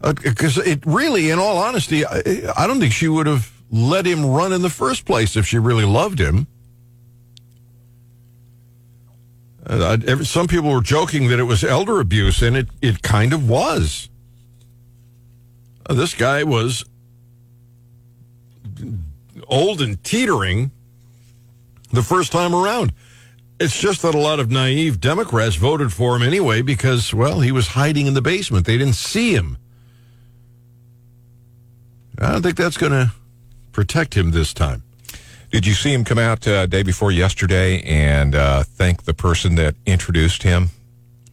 because 0.00 0.58
uh, 0.58 0.62
uh, 0.62 0.64
it 0.64 0.84
really, 0.86 1.30
in 1.30 1.38
all 1.38 1.58
honesty, 1.58 2.04
I, 2.04 2.22
I 2.56 2.66
don't 2.66 2.80
think 2.80 2.92
she 2.92 3.08
would 3.08 3.26
have 3.26 3.50
let 3.70 4.06
him 4.06 4.24
run 4.24 4.52
in 4.52 4.62
the 4.62 4.70
first 4.70 5.04
place 5.04 5.36
if 5.36 5.46
she 5.46 5.58
really 5.58 5.84
loved 5.84 6.20
him. 6.20 6.46
Uh, 9.66 10.22
some 10.22 10.46
people 10.46 10.70
were 10.70 10.82
joking 10.82 11.28
that 11.28 11.38
it 11.38 11.44
was 11.44 11.64
elder 11.64 12.00
abuse, 12.00 12.42
and 12.42 12.56
it, 12.56 12.68
it 12.82 13.02
kind 13.02 13.32
of 13.32 13.48
was. 13.48 14.10
Uh, 15.86 15.94
this 15.94 16.14
guy 16.14 16.42
was 16.42 16.84
old 19.46 19.80
and 19.80 20.02
teetering 20.04 20.70
the 21.92 22.02
first 22.02 22.30
time 22.30 22.54
around. 22.54 22.92
It's 23.64 23.80
just 23.80 24.02
that 24.02 24.14
a 24.14 24.18
lot 24.18 24.40
of 24.40 24.50
naive 24.50 25.00
Democrats 25.00 25.56
voted 25.56 25.90
for 25.90 26.14
him 26.16 26.22
anyway 26.22 26.60
because, 26.60 27.14
well, 27.14 27.40
he 27.40 27.50
was 27.50 27.68
hiding 27.68 28.06
in 28.06 28.12
the 28.12 28.20
basement. 28.20 28.66
They 28.66 28.76
didn't 28.76 28.96
see 28.96 29.34
him. 29.34 29.56
I 32.18 32.30
don't 32.30 32.42
think 32.42 32.58
that's 32.58 32.76
going 32.76 32.92
to 32.92 33.12
protect 33.72 34.12
him 34.12 34.32
this 34.32 34.52
time. 34.52 34.82
Did 35.50 35.66
you 35.66 35.72
see 35.72 35.94
him 35.94 36.04
come 36.04 36.18
out 36.18 36.46
uh, 36.46 36.66
day 36.66 36.82
before 36.82 37.10
yesterday 37.10 37.80
and 37.84 38.34
uh, 38.34 38.64
thank 38.64 39.04
the 39.04 39.14
person 39.14 39.54
that 39.54 39.76
introduced 39.86 40.42
him? 40.42 40.68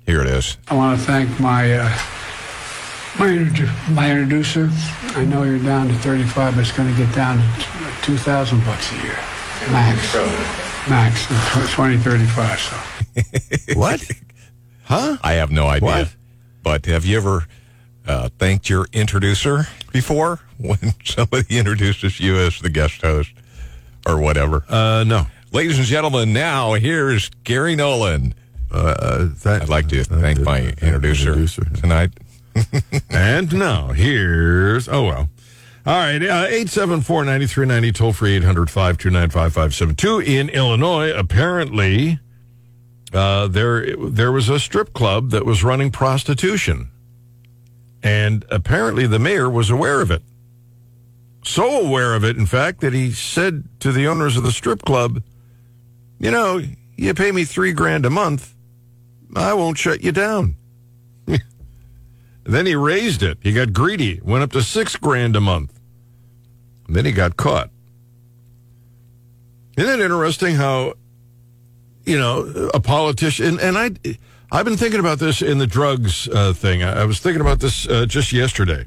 Here 0.05 0.21
it 0.21 0.27
is. 0.27 0.57
I 0.69 0.75
want 0.75 0.97
to 0.97 1.05
thank 1.05 1.37
my 1.37 1.79
uh, 1.79 1.97
my, 3.19 3.27
my 3.89 4.09
introducer. 4.09 4.69
I 5.17 5.25
know 5.25 5.43
you're 5.43 5.59
down 5.59 5.89
to 5.89 5.93
35, 5.95 6.55
but 6.55 6.61
it's 6.61 6.71
going 6.71 6.89
to 6.89 6.97
get 6.97 7.13
down 7.13 7.39
to 7.39 8.01
2,000 8.03 8.63
bucks 8.63 8.89
a 8.93 8.95
year, 9.03 9.19
max. 9.69 10.70
Max, 10.89 11.27
2035. 11.27 12.59
So. 12.59 13.73
what? 13.79 14.03
Huh? 14.83 15.17
I 15.23 15.33
have 15.33 15.51
no 15.51 15.67
idea. 15.67 15.85
What? 15.85 16.15
But 16.63 16.85
have 16.87 17.05
you 17.05 17.17
ever 17.17 17.45
uh, 18.07 18.29
thanked 18.39 18.69
your 18.69 18.87
introducer 18.91 19.67
before 19.91 20.39
when 20.57 20.93
somebody 21.03 21.57
introduces 21.57 22.19
you 22.19 22.35
as 22.37 22.59
the 22.59 22.69
guest 22.69 23.01
host 23.01 23.31
or 24.07 24.19
whatever? 24.19 24.63
Uh, 24.67 25.03
no. 25.05 25.27
Ladies 25.51 25.77
and 25.77 25.87
gentlemen, 25.87 26.33
now 26.33 26.73
here's 26.73 27.29
Gary 27.43 27.75
Nolan. 27.75 28.33
Uh, 28.71 29.27
that, 29.43 29.63
I'd 29.63 29.69
like 29.69 29.89
to 29.89 30.03
thank 30.03 30.39
my 30.39 30.73
introducer, 30.81 31.33
introducer 31.33 31.65
tonight. 31.75 32.11
and 33.09 33.53
now 33.53 33.89
here's, 33.89 34.87
oh 34.87 35.03
well. 35.03 35.29
All 35.83 35.97
right, 35.97 36.21
uh, 36.21 36.45
874 36.47 37.25
9390, 37.25 37.91
toll 37.91 38.13
free 38.13 38.35
800 38.35 38.69
529 38.69 39.29
5572. 39.31 40.19
In 40.19 40.49
Illinois, 40.49 41.11
apparently, 41.11 42.19
uh, 43.11 43.47
there, 43.47 43.95
there 43.97 44.31
was 44.31 44.47
a 44.47 44.59
strip 44.59 44.93
club 44.93 45.31
that 45.31 45.43
was 45.43 45.63
running 45.63 45.89
prostitution. 45.89 46.91
And 48.03 48.45
apparently, 48.51 49.07
the 49.07 49.17
mayor 49.17 49.49
was 49.49 49.71
aware 49.71 50.01
of 50.01 50.11
it. 50.11 50.21
So 51.43 51.83
aware 51.83 52.13
of 52.13 52.23
it, 52.23 52.37
in 52.37 52.45
fact, 52.45 52.81
that 52.81 52.93
he 52.93 53.11
said 53.11 53.67
to 53.79 53.91
the 53.91 54.07
owners 54.07 54.37
of 54.37 54.43
the 54.43 54.51
strip 54.51 54.83
club, 54.83 55.23
You 56.19 56.29
know, 56.29 56.61
you 56.95 57.13
pay 57.15 57.31
me 57.31 57.43
three 57.43 57.73
grand 57.73 58.05
a 58.05 58.11
month, 58.11 58.53
I 59.35 59.55
won't 59.55 59.79
shut 59.79 60.03
you 60.03 60.11
down. 60.11 60.57
Then 62.43 62.65
he 62.65 62.75
raised 62.75 63.21
it. 63.21 63.37
He 63.41 63.53
got 63.53 63.73
greedy, 63.73 64.19
went 64.23 64.43
up 64.43 64.51
to 64.53 64.63
six 64.63 64.95
grand 64.95 65.35
a 65.35 65.41
month. 65.41 65.79
And 66.87 66.95
then 66.95 67.05
he 67.05 67.11
got 67.11 67.37
caught. 67.37 67.69
Isn't 69.77 69.99
it 69.99 70.03
interesting 70.03 70.55
how, 70.55 70.93
you 72.05 72.17
know, 72.17 72.69
a 72.73 72.79
politician, 72.79 73.59
and, 73.59 73.77
I, 73.77 73.91
I've 74.51 74.65
been 74.65 74.77
thinking 74.77 74.99
about 74.99 75.19
this 75.19 75.41
in 75.41 75.59
the 75.59 75.67
drugs 75.67 76.27
uh, 76.27 76.53
thing. 76.53 76.83
I, 76.83 77.01
I, 77.01 77.05
was 77.05 77.19
thinking 77.19 77.41
about 77.41 77.59
this 77.59 77.87
uh, 77.87 78.05
just 78.05 78.33
yesterday. 78.33 78.85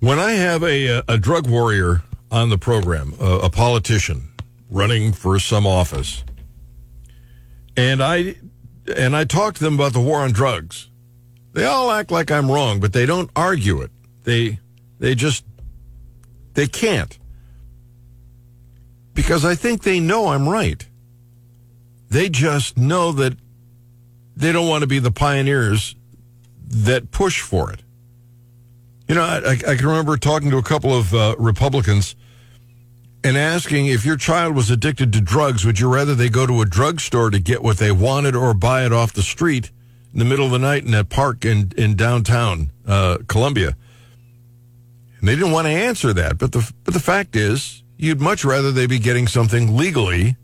When 0.00 0.18
I 0.18 0.32
have 0.32 0.62
a, 0.64 1.02
a 1.08 1.16
drug 1.16 1.48
warrior 1.48 2.02
on 2.30 2.50
the 2.50 2.58
program, 2.58 3.14
a, 3.20 3.38
a 3.44 3.50
politician 3.50 4.32
running 4.68 5.12
for 5.12 5.38
some 5.38 5.66
office, 5.66 6.24
and 7.76 8.02
I 8.02 8.34
and 8.96 9.16
I 9.16 9.24
talk 9.24 9.54
to 9.54 9.64
them 9.64 9.74
about 9.74 9.92
the 9.92 10.00
war 10.00 10.20
on 10.20 10.32
drugs, 10.32 10.90
they 11.56 11.64
all 11.64 11.90
act 11.90 12.10
like 12.10 12.30
I'm 12.30 12.50
wrong, 12.50 12.80
but 12.80 12.92
they 12.92 13.06
don't 13.06 13.30
argue 13.34 13.80
it. 13.80 13.90
They 14.24 14.58
they 14.98 15.14
just 15.14 15.42
they 16.52 16.66
can't. 16.66 17.18
Because 19.14 19.42
I 19.46 19.54
think 19.54 19.82
they 19.82 19.98
know 19.98 20.28
I'm 20.28 20.46
right. 20.46 20.86
They 22.10 22.28
just 22.28 22.76
know 22.76 23.10
that 23.12 23.38
they 24.36 24.52
don't 24.52 24.68
want 24.68 24.82
to 24.82 24.86
be 24.86 24.98
the 24.98 25.10
pioneers 25.10 25.96
that 26.66 27.10
push 27.10 27.40
for 27.40 27.72
it. 27.72 27.80
You 29.08 29.14
know, 29.14 29.22
I, 29.22 29.52
I 29.52 29.76
can 29.76 29.86
remember 29.86 30.18
talking 30.18 30.50
to 30.50 30.58
a 30.58 30.62
couple 30.62 30.92
of 30.92 31.14
uh, 31.14 31.36
Republicans 31.38 32.16
and 33.24 33.38
asking 33.38 33.86
if 33.86 34.04
your 34.04 34.18
child 34.18 34.54
was 34.54 34.70
addicted 34.70 35.10
to 35.14 35.22
drugs, 35.22 35.64
would 35.64 35.80
you 35.80 35.88
rather 35.88 36.14
they 36.14 36.28
go 36.28 36.46
to 36.46 36.60
a 36.60 36.66
drugstore 36.66 37.30
to 37.30 37.38
get 37.38 37.62
what 37.62 37.78
they 37.78 37.92
wanted 37.92 38.36
or 38.36 38.52
buy 38.52 38.84
it 38.84 38.92
off 38.92 39.14
the 39.14 39.22
street 39.22 39.70
in 40.16 40.20
the 40.20 40.24
middle 40.24 40.46
of 40.46 40.50
the 40.50 40.58
night 40.58 40.82
in 40.82 40.92
that 40.92 41.10
park 41.10 41.44
in, 41.44 41.70
in 41.76 41.94
downtown 41.94 42.70
uh, 42.86 43.18
Columbia. 43.28 43.76
And 45.20 45.28
they 45.28 45.34
didn't 45.34 45.52
want 45.52 45.66
to 45.66 45.72
answer 45.72 46.14
that. 46.14 46.38
But 46.38 46.52
the, 46.52 46.72
but 46.84 46.94
the 46.94 47.00
fact 47.00 47.36
is, 47.36 47.82
you'd 47.98 48.18
much 48.18 48.42
rather 48.42 48.72
they 48.72 48.86
be 48.86 48.98
getting 48.98 49.26
something 49.28 49.76
legally 49.76 50.38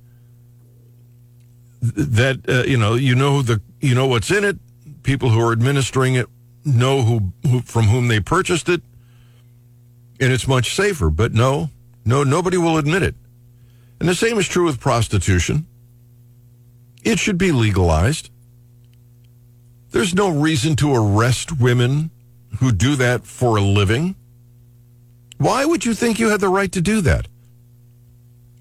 that, 1.81 2.47
uh, 2.47 2.69
you 2.69 2.77
know, 2.77 2.97
you 2.97 3.15
know, 3.15 3.41
the, 3.41 3.63
you 3.81 3.95
know 3.95 4.07
what's 4.07 4.31
in 4.31 4.45
it. 4.45 4.59
People 5.05 5.31
who 5.31 5.41
are 5.41 5.53
administering 5.53 6.17
it 6.17 6.27
know 6.67 7.01
who, 7.01 7.33
who 7.49 7.63
from 7.63 7.87
whom 7.87 8.09
they 8.09 8.21
purchased 8.21 8.69
it. 8.69 8.83
And 10.21 10.35
it's 10.35 10.47
much 10.47 10.77
safer. 10.77 11.09
But 11.09 11.33
no, 11.33 11.71
no, 12.05 12.25
nobody 12.25 12.59
will 12.59 12.77
admit 12.77 13.03
it. 13.03 13.15
And 14.01 14.07
the 14.07 14.15
same 14.15 14.39
is 14.39 14.47
true 14.47 14.67
with 14.67 14.81
prostitution. 14.81 15.67
It 17.05 17.19
should 17.19 17.39
be 17.39 17.53
legalized. 17.53 18.29
There's 19.93 20.15
no 20.15 20.31
reason 20.31 20.75
to 20.77 20.95
arrest 20.95 21.61
women 21.61 22.11
who 22.59 22.73
do 22.73 22.97
that 22.97 23.27
for 23.27 23.57
a 23.57 23.61
living. 23.61 24.17
Why 25.37 25.65
would 25.65 25.85
you 25.85 25.95
think 25.95 26.19
you 26.19 26.31
had 26.31 26.41
the 26.41 26.49
right 26.49 26.73
to 26.73 26.81
do 26.81 27.01
that? 27.03 27.29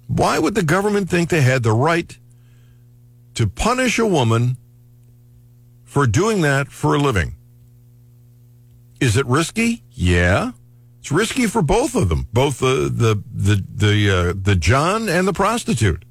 Why 0.07 0.39
would 0.39 0.55
the 0.55 0.63
government 0.63 1.09
think 1.09 1.29
they 1.29 1.41
had 1.41 1.63
the 1.63 1.71
right 1.71 2.17
to 3.35 3.47
punish 3.47 3.97
a 3.97 4.05
woman 4.05 4.57
for 5.85 6.05
doing 6.05 6.41
that 6.41 6.67
for 6.67 6.95
a 6.95 6.99
living? 6.99 7.35
Is 8.99 9.15
it 9.15 9.25
risky? 9.25 9.83
Yeah. 9.91 10.51
It's 10.99 11.11
risky 11.11 11.47
for 11.47 11.61
both 11.61 11.95
of 11.95 12.09
them, 12.09 12.27
both 12.33 12.59
the 12.59 12.91
the 12.93 13.23
the 13.33 13.63
the 13.73 14.09
uh, 14.09 14.33
the 14.39 14.55
John 14.55 15.09
and 15.09 15.27
the 15.27 15.33
prostitute. 15.33 16.03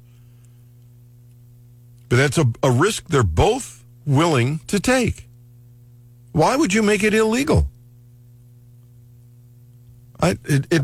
But 2.09 2.17
that's 2.17 2.37
a, 2.37 2.45
a 2.61 2.71
risk 2.71 3.07
they're 3.07 3.23
both 3.23 3.80
willing 4.05 4.59
to 4.67 4.79
take. 4.79 5.27
Why 6.31 6.55
would 6.55 6.73
you 6.73 6.81
make 6.81 7.03
it 7.03 7.13
illegal? 7.13 7.67
I, 10.19 10.37
it, 10.45 10.67
it, 10.71 10.81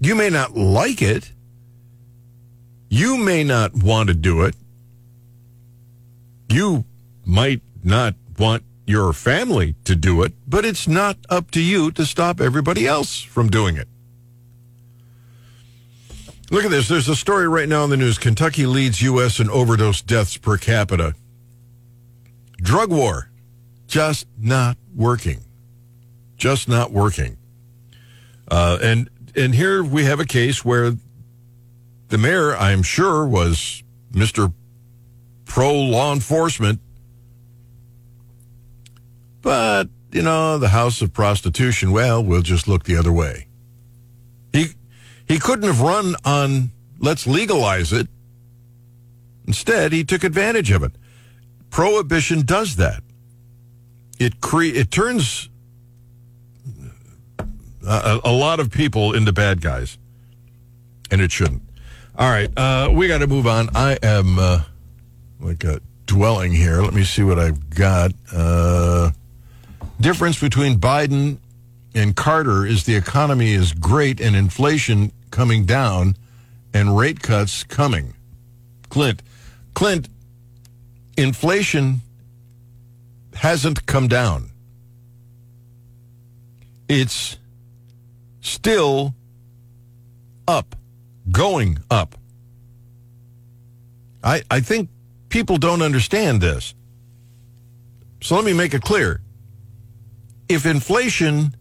you 0.00 0.14
may 0.14 0.30
not 0.30 0.56
like 0.56 1.02
it. 1.02 1.32
You 2.88 3.16
may 3.16 3.44
not 3.44 3.74
want 3.74 4.08
to 4.08 4.14
do 4.14 4.42
it. 4.42 4.54
You 6.48 6.84
might 7.24 7.62
not 7.82 8.14
want 8.38 8.64
your 8.86 9.12
family 9.12 9.74
to 9.84 9.94
do 9.94 10.22
it, 10.22 10.32
but 10.46 10.64
it's 10.64 10.86
not 10.86 11.16
up 11.30 11.50
to 11.52 11.60
you 11.60 11.90
to 11.92 12.04
stop 12.04 12.40
everybody 12.40 12.86
else 12.86 13.22
from 13.22 13.48
doing 13.48 13.76
it. 13.76 13.88
Look 16.50 16.64
at 16.64 16.70
this. 16.70 16.88
There's 16.88 17.08
a 17.08 17.16
story 17.16 17.48
right 17.48 17.68
now 17.68 17.84
in 17.84 17.90
the 17.90 17.96
news. 17.96 18.18
Kentucky 18.18 18.66
leads 18.66 19.00
U.S. 19.00 19.40
in 19.40 19.48
overdose 19.48 20.02
deaths 20.02 20.36
per 20.36 20.58
capita. 20.58 21.14
Drug 22.62 22.90
war. 22.90 23.28
Just 23.88 24.26
not 24.38 24.78
working. 24.94 25.40
Just 26.36 26.68
not 26.68 26.92
working. 26.92 27.36
Uh, 28.48 28.78
and 28.80 29.10
and 29.34 29.54
here 29.54 29.82
we 29.82 30.04
have 30.04 30.20
a 30.20 30.24
case 30.24 30.64
where 30.64 30.92
the 32.08 32.18
mayor, 32.18 32.56
I'm 32.56 32.82
sure, 32.82 33.26
was 33.26 33.82
Mr. 34.12 34.52
Pro 35.44 35.74
law 35.74 36.12
enforcement, 36.12 36.80
but 39.42 39.88
you 40.12 40.22
know 40.22 40.58
the 40.58 40.68
house 40.68 41.02
of 41.02 41.12
prostitution. 41.12 41.92
Well, 41.92 42.24
we'll 42.24 42.42
just 42.42 42.68
look 42.68 42.84
the 42.84 42.96
other 42.96 43.12
way. 43.12 43.48
He 44.52 44.68
he 45.26 45.38
couldn't 45.38 45.64
have 45.64 45.80
run 45.80 46.14
on 46.24 46.70
let's 46.98 47.26
legalize 47.26 47.92
it. 47.92 48.08
Instead, 49.46 49.92
he 49.92 50.04
took 50.04 50.24
advantage 50.24 50.70
of 50.70 50.82
it. 50.82 50.92
Prohibition 51.72 52.42
does 52.42 52.76
that. 52.76 53.02
It 54.20 54.42
cre- 54.42 54.64
it 54.64 54.90
turns 54.90 55.48
a, 57.84 58.20
a 58.24 58.30
lot 58.30 58.60
of 58.60 58.70
people 58.70 59.14
into 59.14 59.32
bad 59.32 59.62
guys, 59.62 59.96
and 61.10 61.22
it 61.22 61.32
shouldn't. 61.32 61.62
All 62.14 62.28
right, 62.28 62.50
uh, 62.58 62.90
we 62.92 63.08
got 63.08 63.18
to 63.18 63.26
move 63.26 63.46
on. 63.46 63.70
I 63.74 63.98
am 64.02 64.38
uh, 64.38 64.64
like 65.40 65.64
uh, 65.64 65.78
dwelling 66.04 66.52
here. 66.52 66.82
Let 66.82 66.92
me 66.92 67.04
see 67.04 67.22
what 67.22 67.38
I've 67.38 67.70
got. 67.70 68.12
Uh, 68.30 69.12
difference 69.98 70.38
between 70.38 70.78
Biden 70.78 71.38
and 71.94 72.14
Carter 72.14 72.66
is 72.66 72.84
the 72.84 72.96
economy 72.96 73.52
is 73.52 73.72
great 73.72 74.20
and 74.20 74.36
inflation 74.36 75.10
coming 75.30 75.64
down, 75.64 76.16
and 76.74 76.98
rate 76.98 77.22
cuts 77.22 77.64
coming. 77.64 78.12
Clint, 78.90 79.22
Clint, 79.72 80.08
inflation 81.16 82.00
hasn't 83.34 83.86
come 83.86 84.08
down. 84.08 84.50
It's 86.88 87.38
still 88.40 89.14
up, 90.46 90.76
going 91.30 91.78
up. 91.90 92.16
I, 94.22 94.42
I 94.50 94.60
think 94.60 94.90
people 95.28 95.56
don't 95.56 95.82
understand 95.82 96.40
this. 96.40 96.74
So 98.20 98.36
let 98.36 98.44
me 98.44 98.52
make 98.52 98.74
it 98.74 98.82
clear. 98.82 99.20
If 100.48 100.66
inflation 100.66 101.56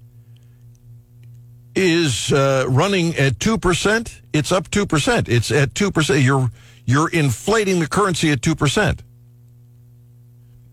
is 1.76 2.32
uh, 2.34 2.66
running 2.68 3.16
at 3.16 3.40
2%, 3.40 4.22
it's 4.34 4.52
up 4.52 4.70
2%. 4.70 5.30
It's 5.30 5.52
at 5.52 5.74
2%. 5.74 6.24
You're, 6.24 6.52
you're 6.86 7.10
inflating 7.10 7.80
the 7.80 7.88
currency 7.88 8.32
at 8.32 8.42
2%. 8.42 9.00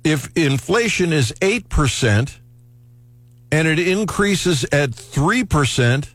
If 0.08 0.34
inflation 0.34 1.12
is 1.12 1.32
8%, 1.32 2.38
and 3.52 3.68
it 3.68 3.78
increases 3.78 4.64
at 4.72 4.92
3%, 4.92 6.08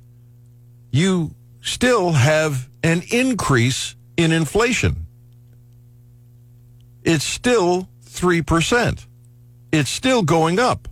you 0.91 1.35
still 1.61 2.13
have 2.13 2.69
an 2.81 3.03
increase 3.11 3.95
in 4.17 4.31
inflation. 4.31 5.05
It's 7.03 7.23
still 7.23 7.87
3%. 8.05 9.05
It's 9.71 9.91
still 9.91 10.23
going 10.23 10.57
up. 10.57 10.87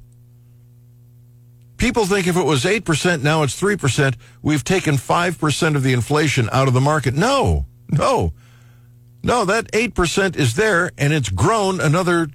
People 1.77 2.05
think 2.05 2.27
if 2.27 2.37
it 2.37 2.45
was 2.45 2.65
8%, 2.65 3.23
now 3.23 3.41
it's 3.41 3.59
3%, 3.59 4.13
we've 4.43 4.63
taken 4.63 4.97
5% 4.97 5.75
of 5.75 5.81
the 5.81 5.93
inflation 5.93 6.49
out 6.51 6.67
of 6.67 6.75
the 6.75 6.81
market. 6.81 7.15
No, 7.15 7.65
no, 7.89 8.33
no, 9.23 9.43
that 9.45 9.71
8% 9.71 10.35
is 10.35 10.53
there 10.53 10.91
and 10.99 11.11
it's 11.11 11.29
grown 11.29 11.81
another 11.81 12.27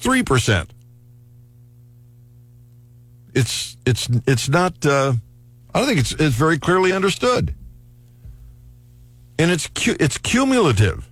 3% 0.00 0.68
it's 3.38 3.76
it's 3.86 4.08
it's 4.26 4.48
not. 4.48 4.84
Uh, 4.84 5.14
I 5.74 5.78
don't 5.78 5.88
think 5.88 6.00
it's 6.00 6.12
it's 6.12 6.34
very 6.34 6.58
clearly 6.58 6.92
understood, 6.92 7.54
and 9.38 9.50
it's 9.50 9.68
cu- 9.68 9.96
it's 10.00 10.18
cumulative. 10.18 11.08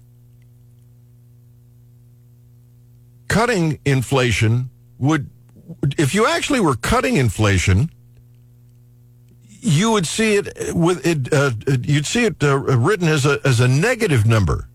Cutting 3.28 3.78
inflation 3.84 4.70
would, 4.98 5.28
if 5.98 6.14
you 6.14 6.26
actually 6.26 6.60
were 6.60 6.76
cutting 6.76 7.16
inflation, 7.16 7.90
you 9.60 9.90
would 9.92 10.06
see 10.06 10.36
it 10.36 10.74
with 10.74 11.06
it. 11.06 11.32
Uh, 11.32 11.50
you'd 11.82 12.06
see 12.06 12.24
it 12.24 12.42
uh, 12.42 12.58
written 12.58 13.08
as 13.08 13.24
a 13.26 13.40
as 13.44 13.60
a 13.60 13.68
negative 13.68 14.26
number. 14.26 14.68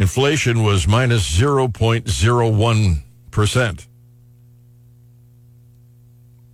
Inflation 0.00 0.64
was 0.64 0.88
minus 0.88 0.88
minus 0.88 1.36
zero 1.36 1.68
point 1.68 2.08
zero 2.08 2.48
one 2.48 3.04
percent 3.30 3.86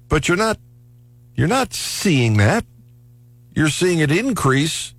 but 0.09 0.29
you're 0.29 0.37
not 0.37 0.59
you're 1.35 1.49
not 1.49 1.75
seeing 1.75 2.39
that. 2.39 2.65
You're 3.55 3.69
seeing 3.69 3.99
it 3.99 4.11
increase. 4.11 4.95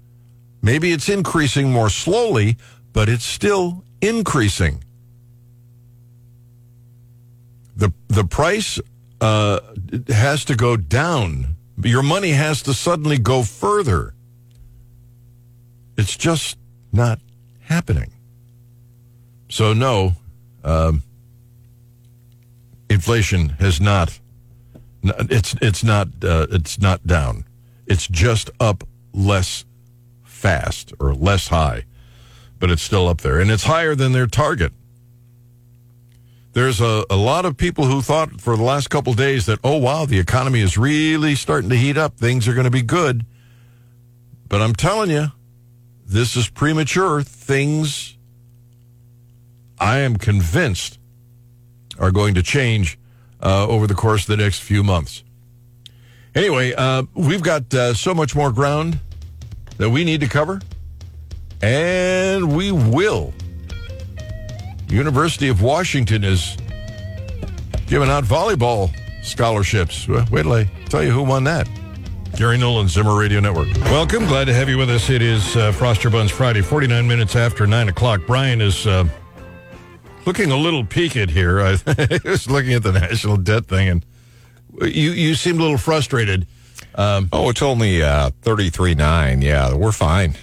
Maybe 0.62 0.91
it's 0.91 1.10
increasing 1.10 1.71
more 1.71 1.89
slowly, 1.89 2.57
but 2.93 3.10
it's 3.10 3.25
still 3.25 3.83
increasing. 4.01 4.83
The 7.75 7.91
the 8.07 8.23
price 8.23 8.79
uh, 9.21 9.60
has 10.10 10.45
to 10.45 10.55
go 10.55 10.77
down. 10.77 11.55
Your 11.83 12.03
money 12.03 12.31
has 12.31 12.62
to 12.63 12.73
suddenly 12.73 13.17
go 13.17 13.43
further. 13.43 14.13
It's 15.97 16.15
just 16.15 16.57
not 16.91 17.19
happening. 17.62 18.12
So 19.49 19.73
no, 19.73 20.13
um, 20.63 21.03
inflation 22.89 23.49
has 23.49 23.79
not 23.79 24.19
it's 25.03 25.55
it's 25.62 25.83
not 25.83 26.07
uh, 26.23 26.47
it's 26.51 26.79
not 26.79 27.05
down. 27.05 27.45
It's 27.86 28.07
just 28.07 28.49
up 28.60 28.83
less 29.13 29.65
fast 30.23 30.93
or 30.99 31.13
less 31.13 31.47
high, 31.47 31.86
but 32.60 32.69
it's 32.69 32.81
still 32.81 33.07
up 33.07 33.21
there, 33.21 33.39
and 33.39 33.49
it's 33.49 33.63
higher 33.63 33.95
than 33.95 34.12
their 34.12 34.27
target. 34.27 34.73
There's 36.53 36.81
a, 36.81 37.05
a 37.10 37.15
lot 37.15 37.45
of 37.45 37.55
people 37.55 37.86
who 37.86 38.01
thought 38.01 38.41
for 38.41 38.57
the 38.57 38.63
last 38.63 38.89
couple 38.89 39.13
days 39.13 39.45
that 39.45 39.60
oh 39.63 39.77
wow 39.77 40.05
the 40.05 40.19
economy 40.19 40.62
is 40.62 40.77
really 40.77 41.36
starting 41.36 41.69
to 41.69 41.77
heat 41.77 41.97
up, 41.97 42.17
things 42.17 42.47
are 42.47 42.53
going 42.53 42.65
to 42.65 42.71
be 42.71 42.81
good. 42.81 43.25
But 44.49 44.62
I'm 44.62 44.73
telling 44.73 45.12
you, 45.12 45.27
this 46.05 46.36
is 46.36 46.49
premature. 46.49 47.21
Things, 47.21 48.16
I 49.79 49.99
am 49.99 50.17
convinced, 50.17 50.99
are 51.99 52.11
going 52.11 52.33
to 52.35 52.43
change 52.43 52.97
uh, 53.41 53.67
over 53.67 53.87
the 53.87 53.93
course 53.93 54.23
of 54.23 54.37
the 54.37 54.43
next 54.43 54.59
few 54.59 54.83
months. 54.83 55.23
Anyway, 56.35 56.73
uh, 56.73 57.03
we've 57.13 57.41
got 57.41 57.73
uh, 57.73 57.93
so 57.93 58.13
much 58.13 58.35
more 58.35 58.51
ground 58.51 58.99
that 59.77 59.89
we 59.89 60.03
need 60.03 60.21
to 60.21 60.27
cover, 60.27 60.61
and 61.61 62.55
we 62.55 62.71
will. 62.71 63.33
University 64.87 65.49
of 65.49 65.61
Washington 65.61 66.23
is 66.23 66.57
giving 67.87 68.09
out 68.09 68.23
volleyball 68.23 68.91
scholarships. 69.23 70.07
Wait 70.07 70.43
till 70.43 70.53
I 70.53 70.63
tell 70.89 71.03
you 71.03 71.11
who 71.11 71.23
won 71.23 71.43
that. 71.45 71.67
Gary 72.35 72.57
Nolan, 72.57 72.87
Zimmer 72.87 73.17
Radio 73.17 73.39
Network. 73.39 73.67
Welcome. 73.85 74.25
Glad 74.27 74.45
to 74.45 74.53
have 74.53 74.69
you 74.69 74.77
with 74.77 74.91
us. 74.91 75.09
It 75.09 75.23
is 75.23 75.55
uh, 75.55 75.71
Froster 75.71 76.11
Buns 76.11 76.29
Friday, 76.29 76.61
49 76.61 77.07
minutes 77.07 77.35
after 77.35 77.65
9 77.65 77.89
o'clock. 77.89 78.21
Brian 78.27 78.61
is 78.61 78.85
uh, 78.85 79.05
looking 80.27 80.51
a 80.51 80.57
little 80.57 80.83
peaked 80.83 81.31
here. 81.31 81.61
I 81.61 81.77
was 82.25 82.49
looking 82.49 82.73
at 82.73 82.83
the 82.83 82.91
national 82.91 83.37
debt 83.37 83.65
thing, 83.65 83.87
and 83.87 84.05
you 84.81 85.11
you 85.11 85.33
seemed 85.33 85.59
a 85.59 85.63
little 85.63 85.79
frustrated. 85.79 86.45
Um, 86.93 87.29
oh, 87.31 87.49
it's 87.49 87.61
only 87.61 88.03
uh, 88.03 88.29
thirty 88.41 88.69
three 88.69 88.93
nine. 88.93 89.41
Yeah, 89.41 89.73
we're 89.73 89.93
fine. 89.93 90.35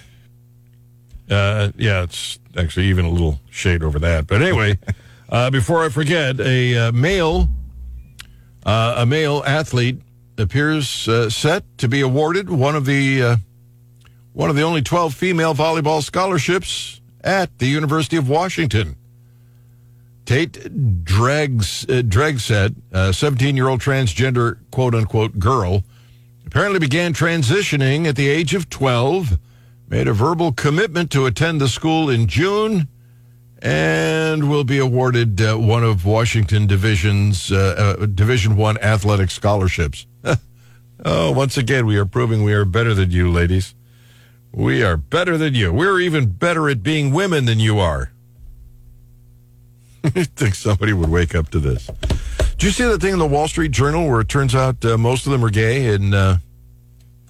Uh, 1.29 1.71
yeah, 1.77 2.03
it's 2.03 2.39
actually 2.57 2.87
even 2.87 3.05
a 3.05 3.09
little 3.09 3.39
shade 3.49 3.83
over 3.83 3.99
that. 3.99 4.27
But 4.27 4.41
anyway, 4.41 4.77
uh, 5.29 5.51
before 5.51 5.85
I 5.85 5.89
forget, 5.89 6.39
a 6.39 6.87
uh, 6.87 6.91
male 6.91 7.47
uh, 8.65 8.95
a 8.97 9.05
male 9.05 9.43
athlete 9.45 10.01
appears 10.37 11.07
uh, 11.07 11.29
set 11.29 11.63
to 11.77 11.87
be 11.87 12.01
awarded 12.01 12.49
one 12.49 12.75
of 12.75 12.85
the 12.85 13.37
one 14.33 14.49
of 14.49 14.55
the 14.55 14.63
only 14.63 14.81
twelve 14.81 15.13
female 15.13 15.53
volleyball 15.53 16.01
scholarships 16.01 16.99
at 17.23 17.59
the 17.59 17.67
University 17.67 18.17
of 18.17 18.27
Washington. 18.27 18.95
Tate 20.25 21.03
Dregs, 21.03 21.85
uh, 21.87 22.01
Dragset, 22.01 22.75
a 22.91 23.13
17 23.13 23.55
year 23.55 23.67
old 23.67 23.81
transgender 23.81 24.57
quote 24.71 24.95
unquote 24.95 25.37
girl, 25.37 25.83
apparently 26.45 26.79
began 26.79 27.13
transitioning 27.13 28.07
at 28.07 28.15
the 28.15 28.27
age 28.27 28.53
of 28.55 28.69
12, 28.69 29.37
made 29.87 30.07
a 30.07 30.13
verbal 30.13 30.51
commitment 30.51 31.11
to 31.11 31.25
attend 31.25 31.61
the 31.61 31.67
school 31.67 32.09
in 32.09 32.27
June, 32.27 32.87
and 33.59 34.49
will 34.49 34.63
be 34.63 34.79
awarded 34.79 35.39
uh, 35.41 35.55
one 35.55 35.83
of 35.83 36.05
Washington 36.05 36.67
Division's 36.67 37.51
uh, 37.51 37.97
uh, 37.99 38.05
Division 38.07 38.55
One 38.55 38.77
athletic 38.79 39.29
scholarships. 39.29 40.07
oh, 41.05 41.31
once 41.31 41.57
again, 41.57 41.85
we 41.85 41.97
are 41.97 42.05
proving 42.05 42.43
we 42.43 42.53
are 42.53 42.65
better 42.65 42.93
than 42.93 43.11
you, 43.11 43.31
ladies. 43.31 43.75
We 44.51 44.83
are 44.83 44.97
better 44.97 45.37
than 45.37 45.53
you. 45.53 45.71
We're 45.73 45.99
even 45.99 46.31
better 46.31 46.69
at 46.69 46.81
being 46.81 47.11
women 47.11 47.45
than 47.45 47.59
you 47.59 47.77
are. 47.79 48.11
I 50.15 50.23
think 50.23 50.55
somebody 50.55 50.93
would 50.93 51.09
wake 51.09 51.33
up 51.33 51.49
to 51.49 51.59
this. 51.59 51.89
Did 52.51 52.63
you 52.63 52.69
see 52.69 52.83
that 52.83 53.01
thing 53.01 53.13
in 53.13 53.19
the 53.19 53.27
Wall 53.27 53.47
Street 53.47 53.71
Journal 53.71 54.07
where 54.07 54.21
it 54.21 54.29
turns 54.29 54.53
out 54.53 54.83
uh, 54.85 54.97
most 54.97 55.25
of 55.25 55.31
them 55.31 55.43
are 55.43 55.49
gay 55.49 55.93
and 55.93 56.13
uh, 56.13 56.37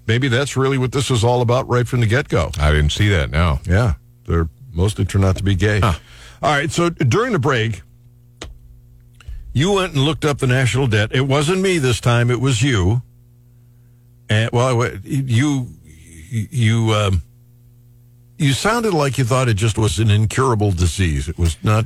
maybe 0.08 0.28
that's 0.28 0.58
really 0.58 0.78
what 0.78 0.92
this 0.92 1.10
is 1.10 1.24
all 1.24 1.42
about 1.42 1.68
right 1.70 1.88
from 1.88 2.02
the 2.02 2.06
get 2.06 2.28
go? 2.28 2.52
I 2.60 2.72
didn't 2.72 2.92
see 2.92 3.10
that. 3.10 3.32
No. 3.32 3.60
Yeah, 3.66 3.94
they're 4.28 4.50
mostly 4.74 5.06
turn 5.06 5.24
out 5.24 5.38
to 5.38 5.44
be 5.44 5.56
gay. 5.56 5.80
All 5.82 5.94
right, 6.42 6.70
so 6.70 6.90
during 6.90 7.32
the 7.32 7.40
break, 7.40 7.82
you 9.54 9.72
went 9.72 9.94
and 9.94 10.04
looked 10.04 10.26
up 10.26 10.40
the 10.40 10.48
national 10.48 10.88
debt. 10.88 11.12
It 11.14 11.22
wasn't 11.22 11.62
me 11.62 11.78
this 11.78 12.02
time; 12.02 12.30
it 12.30 12.42
was 12.42 12.62
you. 12.62 13.02
And 14.30 14.52
well, 14.52 14.98
you 15.04 15.70
you 16.32 16.92
um, 16.92 17.24
you 18.38 18.52
sounded 18.54 18.94
like 18.94 19.18
you 19.18 19.24
thought 19.24 19.48
it 19.48 19.56
just 19.56 19.78
was 19.78 19.98
an 19.98 20.12
incurable 20.12 20.72
disease. 20.72 21.30
It 21.30 21.40
was 21.40 21.58
not. 21.64 21.86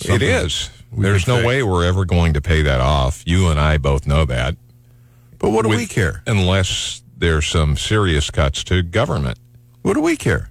It 0.00 0.06
something 0.08 0.28
is. 0.28 0.70
we 0.92 1.02
There's 1.04 1.26
no 1.26 1.44
way 1.46 1.62
we're 1.62 1.84
ever 1.84 2.04
going 2.04 2.34
to 2.34 2.40
pay 2.40 2.62
that 2.62 2.80
off. 2.80 3.22
You 3.26 3.48
and 3.48 3.58
I 3.60 3.78
both 3.78 4.06
know 4.06 4.24
that. 4.24 4.56
But 5.38 5.50
what 5.50 5.62
do 5.62 5.68
With- 5.70 5.78
we 5.78 5.86
care? 5.86 6.22
Unless 6.26 7.02
there's 7.16 7.46
some 7.46 7.76
serious 7.76 8.30
cuts 8.30 8.64
to 8.64 8.82
government. 8.82 9.38
What 9.82 9.94
do 9.94 10.00
we 10.00 10.16
care? 10.16 10.50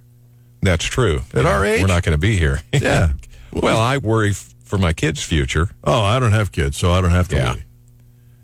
That's 0.62 0.84
true. 0.84 1.22
At 1.34 1.46
our 1.46 1.64
age? 1.64 1.80
We're 1.80 1.86
not 1.88 2.02
going 2.02 2.14
to 2.14 2.18
be 2.18 2.36
here. 2.36 2.60
Yeah. 2.72 3.12
well, 3.52 3.78
I 3.80 3.98
worry 3.98 4.30
f- 4.30 4.54
for 4.64 4.78
my 4.78 4.92
kids' 4.92 5.22
future. 5.22 5.70
Oh, 5.84 6.02
I 6.02 6.18
don't 6.20 6.32
have 6.32 6.52
kids, 6.52 6.76
so 6.76 6.92
I 6.92 7.00
don't 7.00 7.10
have 7.10 7.28
to. 7.28 7.36
Yeah. 7.36 7.52
worry. 7.52 7.64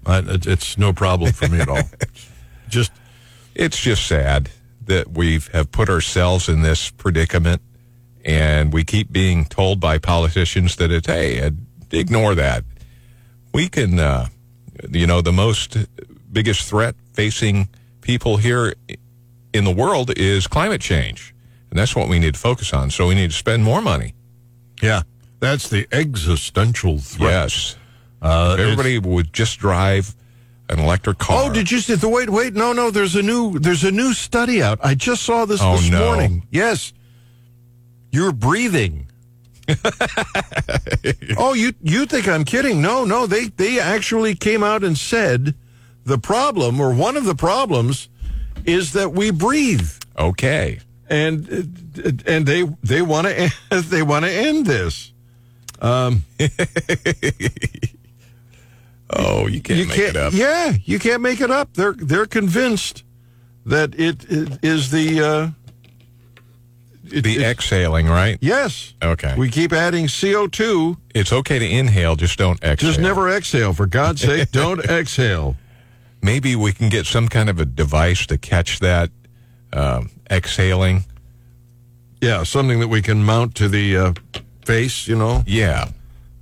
I, 0.06 0.18
it, 0.34 0.46
it's 0.46 0.76
no 0.78 0.92
problem 0.92 1.32
for 1.32 1.48
me 1.48 1.60
at 1.60 1.68
all. 1.68 1.82
Just 2.68 2.90
It's 3.54 3.80
just 3.80 4.06
sad 4.06 4.50
that 4.86 5.12
we 5.12 5.40
have 5.52 5.70
put 5.72 5.88
ourselves 5.88 6.48
in 6.48 6.62
this 6.62 6.90
predicament 6.90 7.62
and 8.26 8.72
we 8.72 8.84
keep 8.84 9.10
being 9.10 9.44
told 9.46 9.80
by 9.80 9.96
politicians 9.98 10.76
that 10.76 10.90
it's, 10.90 11.06
hey, 11.06 11.40
uh, 11.40 11.50
ignore 11.92 12.34
that. 12.34 12.64
We 13.54 13.68
can, 13.68 13.98
uh, 13.98 14.26
you 14.90 15.06
know, 15.06 15.22
the 15.22 15.32
most 15.32 15.76
biggest 16.30 16.68
threat 16.68 16.94
facing 17.14 17.68
people 18.02 18.36
here 18.36 18.74
in 19.54 19.64
the 19.64 19.70
world 19.70 20.10
is 20.18 20.46
climate 20.46 20.80
change. 20.82 21.34
And 21.70 21.78
that's 21.78 21.96
what 21.96 22.08
we 22.08 22.18
need 22.18 22.34
to 22.34 22.40
focus 22.40 22.72
on. 22.74 22.90
So 22.90 23.06
we 23.08 23.14
need 23.14 23.30
to 23.30 23.36
spend 23.36 23.64
more 23.64 23.80
money. 23.80 24.12
yeah, 24.82 25.02
that's 25.40 25.68
the 25.68 25.86
existential 25.92 26.98
threat. 26.98 27.30
Yes. 27.30 27.76
Uh, 28.22 28.54
If 28.58 28.60
everybody 28.60 28.98
would 28.98 29.32
just 29.32 29.58
drive 29.58 30.14
an 30.68 30.78
electric 30.80 31.18
car. 31.18 31.44
Oh, 31.44 31.52
did 31.52 31.70
you 31.70 31.78
see 31.80 31.94
the 31.94 32.08
wait? 32.08 32.28
Wait, 32.30 32.54
no, 32.54 32.72
no. 32.72 32.90
There's 32.90 33.14
a 33.14 33.22
new 33.22 33.58
there's 33.58 33.84
a 33.84 33.90
new 33.92 34.12
study 34.14 34.62
out. 34.62 34.80
I 34.82 34.94
just 34.94 35.22
saw 35.22 35.44
this 35.44 35.60
Oh, 35.62 35.76
this 35.76 35.90
no. 35.90 36.04
morning. 36.06 36.46
Yes, 36.50 36.92
you're 38.16 38.32
breathing. 38.32 39.06
oh, 41.36 41.52
you 41.54 41.72
you 41.82 42.06
think 42.06 42.26
I'm 42.28 42.44
kidding? 42.44 42.80
No, 42.80 43.04
no. 43.04 43.26
They 43.26 43.46
they 43.48 43.78
actually 43.78 44.34
came 44.34 44.62
out 44.62 44.82
and 44.82 44.96
said 44.96 45.54
the 46.04 46.18
problem 46.18 46.80
or 46.80 46.94
one 46.94 47.16
of 47.16 47.24
the 47.24 47.34
problems 47.34 48.08
is 48.64 48.92
that 48.94 49.12
we 49.12 49.30
breathe, 49.30 49.90
Okay. 50.18 50.78
and 51.10 51.46
and 52.26 52.46
they 52.46 52.62
they 52.82 53.02
want 53.02 53.26
to 53.26 53.52
they 53.90 54.02
want 54.02 54.24
to 54.24 54.30
end 54.30 54.66
this. 54.66 55.12
Oh, 59.08 59.46
you 59.46 59.60
can't 59.60 59.78
you 59.78 59.86
make 59.86 59.96
can't. 59.96 60.08
it 60.10 60.16
up. 60.16 60.32
Yeah, 60.32 60.72
you 60.84 60.98
can't 60.98 61.22
make 61.22 61.40
it 61.40 61.50
up. 61.50 61.74
They're 61.74 61.92
they're 61.92 62.26
convinced 62.26 63.04
that 63.64 63.94
it, 63.98 64.24
it 64.28 64.58
is 64.64 64.90
the. 64.90 65.20
Uh, 65.22 65.48
it- 67.12 67.22
The 67.22 67.44
exhaling, 67.44 68.06
right? 68.08 68.38
Yes. 68.40 68.94
Okay. 69.02 69.34
We 69.36 69.48
keep 69.50 69.72
adding 69.72 70.08
CO 70.08 70.46
two. 70.46 70.96
It's 71.14 71.32
okay 71.32 71.58
to 71.58 71.68
inhale, 71.68 72.16
just 72.16 72.38
don't 72.38 72.62
exhale. 72.62 72.90
Just 72.90 73.00
never 73.00 73.28
exhale. 73.28 73.72
For 73.72 73.86
God's 73.86 74.20
sake, 74.22 74.50
don't 74.52 74.84
exhale. 74.84 75.56
Maybe 76.22 76.56
we 76.56 76.72
can 76.72 76.88
get 76.88 77.06
some 77.06 77.28
kind 77.28 77.48
of 77.48 77.60
a 77.60 77.64
device 77.64 78.26
to 78.26 78.38
catch 78.38 78.78
that 78.80 79.10
um, 79.72 80.10
exhaling. 80.30 81.04
Yeah, 82.20 82.42
something 82.44 82.80
that 82.80 82.88
we 82.88 83.02
can 83.02 83.22
mount 83.22 83.54
to 83.56 83.68
the 83.68 83.96
uh, 83.96 84.12
face. 84.64 85.06
You 85.06 85.16
know. 85.16 85.42
Yeah. 85.46 85.88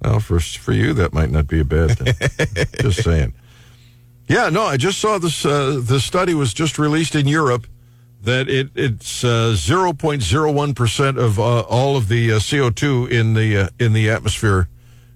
Well, 0.03 0.21
for 0.21 0.39
for 0.41 0.73
you, 0.73 0.93
that 0.95 1.13
might 1.13 1.31
not 1.31 1.47
be 1.49 1.61
a 1.61 1.65
bad 1.65 1.99
thing. 1.99 2.67
just 2.81 3.03
saying. 3.03 3.35
Yeah, 4.29 4.49
no, 4.49 4.63
I 4.63 4.77
just 4.79 5.01
saw 5.01 5.19
this. 5.19 5.45
Uh, 5.45 5.81
the 5.83 6.01
study 6.01 6.33
was 6.35 6.55
just 6.55 6.79
released 6.79 7.15
in 7.15 7.27
Europe 7.29 7.67
that 8.25 8.49
it 8.49 8.71
it's 8.75 9.23
uh, 9.23 9.55
zero 9.55 9.93
point 9.93 10.23
zero 10.23 10.51
one 10.51 10.75
percent 10.75 11.19
of 11.19 11.39
uh, 11.39 11.61
all 11.61 11.97
of 11.97 12.09
the 12.09 12.33
uh, 12.33 12.41
CO 12.41 12.71
two 12.71 13.07
in 13.07 13.35
the 13.35 13.57
uh, 13.57 13.69
in 13.79 13.93
the 13.93 14.11
atmosphere 14.11 14.69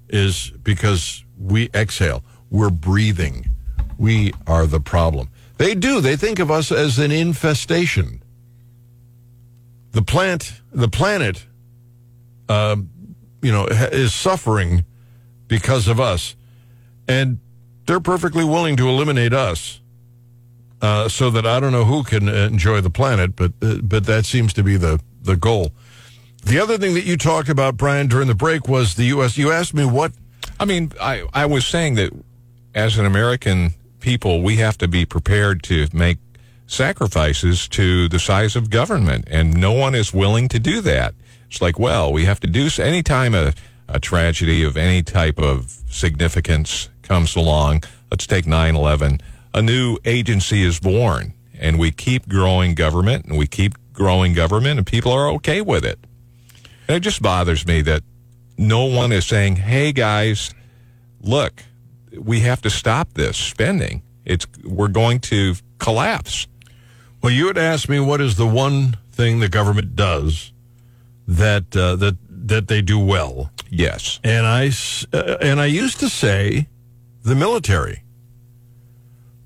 is 0.09 0.51
because 0.62 1.25
we 1.38 1.71
exhale. 1.75 2.23
We're 2.51 2.71
breathing. 2.71 3.51
We 3.99 4.33
are 4.47 4.66
the 4.66 4.81
problem. 4.81 5.31
They 5.57 5.75
do. 5.75 6.01
They 6.01 6.16
think 6.16 6.38
of 6.38 6.51
us 6.51 6.71
as 6.71 6.99
an 6.99 7.11
infestation. 7.11 8.23
The 9.92 10.03
plant, 10.03 10.61
the 10.71 10.88
planet, 10.88 11.47
you 12.49 13.53
know, 13.53 13.66
is 13.66 14.14
suffering 14.14 14.85
because 15.49 15.88
of 15.88 15.99
us, 15.99 16.37
and 17.09 17.38
they're 17.87 18.01
perfectly 18.01 18.44
willing 18.44 18.77
to 18.77 18.88
eliminate 18.88 19.33
us, 19.33 19.81
uh, 20.81 21.09
so 21.09 21.31
that 21.31 21.47
I 21.47 21.61
don't 21.61 21.73
know 21.73 21.85
who 21.85 22.05
can 22.05 22.29
enjoy 22.29 22.81
the 22.81 22.91
planet, 22.91 23.35
but 23.37 23.53
uh, 23.62 23.77
but 23.83 24.07
that 24.07 24.27
seems 24.27 24.53
to 24.55 24.62
be 24.62 24.77
the 24.77 25.01
the 25.23 25.37
goal. 25.37 25.73
The 26.45 26.59
other 26.61 26.79
thing 26.79 26.95
that 26.95 27.05
you 27.05 27.17
talked 27.17 27.49
about, 27.49 27.77
Brian, 27.77 28.07
during 28.07 28.29
the 28.29 28.35
break 28.35 28.69
was 28.69 28.95
the 28.95 29.05
U.S. 29.07 29.37
You 29.37 29.51
asked 29.51 29.75
me 29.75 29.85
what. 29.85 30.12
I 30.61 30.64
mean, 30.64 30.93
I, 31.01 31.25
I 31.35 31.47
was 31.47 31.67
saying 31.67 31.95
that 31.97 32.12
as 32.75 32.99
an 32.99 33.07
American 33.07 33.75
people, 34.01 34.43
we 34.43 34.57
have 34.57 34.79
to 34.79 34.88
be 34.88 35.05
prepared 35.05 35.62
to 35.64 35.88
make 35.93 36.19
sacrifices 36.67 37.69
to 37.69 38.09
the 38.09 38.19
size 38.19 38.57
of 38.57 38.71
government, 38.71 39.27
and 39.31 39.57
no 39.57 39.73
one 39.73 39.95
is 39.95 40.12
willing 40.12 40.49
to 40.49 40.59
do 40.59 40.81
that. 40.83 41.14
It's 41.49 41.61
like, 41.61 41.79
well, 41.79 42.12
we 42.12 42.25
have 42.25 42.41
to 42.41 42.47
do 42.47 42.69
anytime 42.79 43.35
a, 43.35 43.53
a 43.88 43.99
tragedy 43.99 44.62
of 44.62 44.77
any 44.77 45.03
type 45.03 45.38
of 45.38 45.71
significance 45.88 46.88
comes 47.03 47.35
along. 47.37 47.83
Let's 48.11 48.27
take 48.27 48.47
9 48.47 48.77
11. 48.77 49.21
A 49.55 49.63
new 49.63 49.99
agency 50.05 50.63
is 50.63 50.79
born, 50.79 51.35
and 51.59 51.79
we 51.79 51.91
keep 51.91 52.29
growing 52.29 52.75
government, 52.75 53.25
and 53.27 53.37
we 53.39 53.47
keep 53.47 53.75
growing 53.93 54.33
government, 54.35 54.79
and 54.79 54.87
people 54.87 55.13
are 55.13 55.29
okay 55.31 55.61
with 55.61 55.85
it. 55.85 55.99
And 56.87 56.97
it 56.97 57.01
just 57.01 57.21
bothers 57.23 57.67
me 57.67 57.83
that 57.83 58.03
no 58.57 58.85
one 58.85 59.13
is 59.13 59.27
saying, 59.27 59.57
"Hey 59.57 59.93
guys, 59.93 60.55
look, 61.21 61.63
we 62.17 62.41
have 62.41 62.63
to 62.63 62.71
stop 62.71 63.15
this 63.15 63.37
spending. 63.37 64.03
It's 64.25 64.47
we're 64.65 64.89
going 64.89 65.21
to 65.21 65.55
collapse." 65.79 66.47
Well, 67.23 67.33
you 67.33 67.49
had 67.49 67.59
asked 67.59 67.89
me 67.89 67.99
what 68.01 68.21
is 68.21 68.37
the 68.37 68.47
one 68.47 68.97
thing 69.11 69.41
the 69.41 69.49
government 69.49 69.97
does 69.97 70.53
that 71.27 71.77
uh, 71.77 71.97
that 71.97 72.17
that 72.31 72.69
they 72.69 72.81
do 72.83 72.99
well. 72.99 73.51
Yes. 73.71 74.21
and 74.25 74.47
I 74.47 74.71
uh, 75.13 75.37
and 75.43 75.61
I 75.61 75.67
used 75.67 76.01
to 76.01 76.09
say 76.09 76.69
the 77.23 77.35
military, 77.35 78.03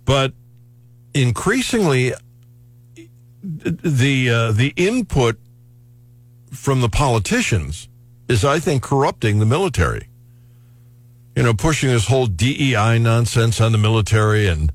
but 0.04 0.32
increasingly 1.14 2.14
the 3.42 4.30
uh, 4.30 4.52
the 4.52 4.72
input 4.76 5.38
from 6.52 6.80
the 6.80 6.88
politicians 6.88 7.88
is, 8.28 8.44
I 8.44 8.58
think, 8.58 8.82
corrupting 8.82 9.38
the 9.38 9.46
military. 9.46 10.08
You 11.36 11.42
know, 11.42 11.54
pushing 11.54 11.88
this 11.90 12.06
whole 12.06 12.26
DEI 12.26 12.98
nonsense 12.98 13.60
on 13.60 13.72
the 13.72 13.78
military 13.78 14.46
and 14.46 14.70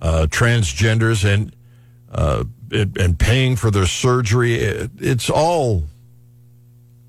uh, 0.00 0.26
transgenders 0.28 1.24
and 1.24 1.54
uh, 2.10 2.44
and 2.70 2.96
and 2.98 3.18
paying 3.18 3.56
for 3.56 3.70
their 3.70 3.86
surgery. 3.86 4.54
It, 4.56 4.90
it's 4.98 5.30
all, 5.30 5.84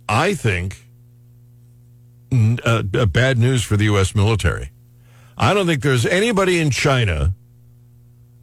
I 0.07 0.35
think, 0.35 0.85
uh, 2.63 2.83
bad 2.83 3.39
news 3.39 3.63
for 3.63 3.77
the 3.77 3.85
U.S. 3.85 4.15
military. 4.15 4.69
I 5.37 5.53
don't 5.53 5.65
think 5.65 5.81
there's 5.81 6.05
anybody 6.05 6.59
in 6.59 6.69
China 6.69 7.33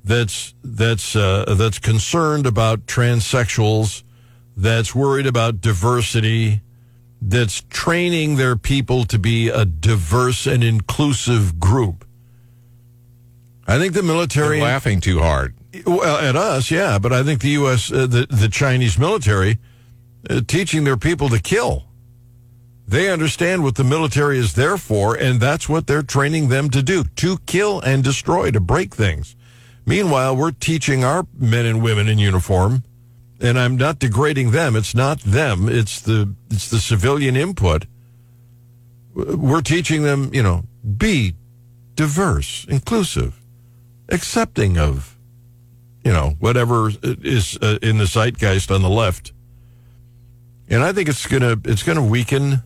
that's 0.04 0.54
that's 0.62 1.14
uh, 1.14 1.54
that's 1.56 1.78
concerned 1.78 2.46
about 2.46 2.86
transsexuals, 2.86 4.02
that's 4.56 4.94
worried 4.94 5.26
about 5.26 5.60
diversity, 5.60 6.62
that's 7.20 7.62
training 7.68 8.36
their 8.36 8.56
people 8.56 9.04
to 9.04 9.18
be 9.18 9.48
a 9.48 9.64
diverse 9.64 10.46
and 10.46 10.64
inclusive 10.64 11.60
group. 11.60 12.04
I 13.66 13.78
think 13.78 13.92
the 13.92 14.00
They're 14.00 14.12
military 14.12 14.60
laughing 14.60 15.00
too 15.00 15.20
hard. 15.20 15.54
well, 15.86 16.16
at 16.16 16.34
us, 16.34 16.70
yeah, 16.70 16.98
but 16.98 17.12
I 17.12 17.22
think 17.22 17.40
the 17.40 17.50
U.S., 17.50 17.92
uh, 17.92 18.06
the 18.06 18.26
the 18.28 18.48
Chinese 18.48 18.98
military, 18.98 19.58
uh, 20.28 20.40
teaching 20.46 20.84
their 20.84 20.96
people 20.96 21.28
to 21.28 21.40
kill. 21.40 21.86
They 22.88 23.08
understand 23.08 23.62
what 23.62 23.76
the 23.76 23.84
military 23.84 24.38
is 24.38 24.54
there 24.54 24.76
for, 24.76 25.14
and 25.14 25.40
that's 25.40 25.68
what 25.68 25.86
they're 25.86 26.02
training 26.02 26.48
them 26.48 26.70
to 26.70 26.82
do 26.82 27.04
to 27.04 27.38
kill 27.46 27.80
and 27.80 28.02
destroy, 28.02 28.50
to 28.50 28.58
break 28.58 28.92
things. 28.92 29.36
Meanwhile, 29.90 30.36
we're 30.36 30.52
teaching 30.52 31.02
our 31.02 31.26
men 31.36 31.66
and 31.66 31.82
women 31.82 32.06
in 32.06 32.16
uniform, 32.16 32.84
and 33.40 33.58
I'm 33.58 33.76
not 33.76 33.98
degrading 33.98 34.52
them. 34.52 34.76
It's 34.76 34.94
not 34.94 35.18
them. 35.22 35.68
It's 35.68 36.00
the 36.00 36.32
it's 36.48 36.70
the 36.70 36.78
civilian 36.78 37.34
input. 37.34 37.86
We're 39.14 39.62
teaching 39.62 40.04
them, 40.04 40.32
you 40.32 40.44
know, 40.44 40.62
be 40.96 41.34
diverse, 41.96 42.66
inclusive, 42.68 43.40
accepting 44.08 44.78
of, 44.78 45.16
you 46.04 46.12
know, 46.12 46.36
whatever 46.38 46.92
is 47.02 47.58
uh, 47.60 47.80
in 47.82 47.98
the 47.98 48.06
zeitgeist 48.06 48.70
on 48.70 48.82
the 48.82 48.88
left. 48.88 49.32
And 50.68 50.84
I 50.84 50.92
think 50.92 51.08
it's 51.08 51.26
gonna 51.26 51.56
it's 51.64 51.82
gonna 51.82 52.06
weaken 52.06 52.62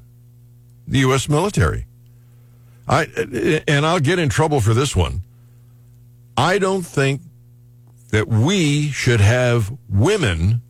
the 0.87 0.99
U.S. 0.99 1.31
military. 1.31 1.87
I 2.87 3.05
and 3.67 3.87
I'll 3.87 3.99
get 4.01 4.19
in 4.19 4.29
trouble 4.29 4.61
for 4.61 4.75
this 4.75 4.95
one. 4.95 5.24
I 6.37 6.59
don't 6.59 6.83
think 6.83 7.23
that 8.11 8.29
we 8.29 8.91
should 8.91 9.21
have 9.21 9.73
women 9.89 10.63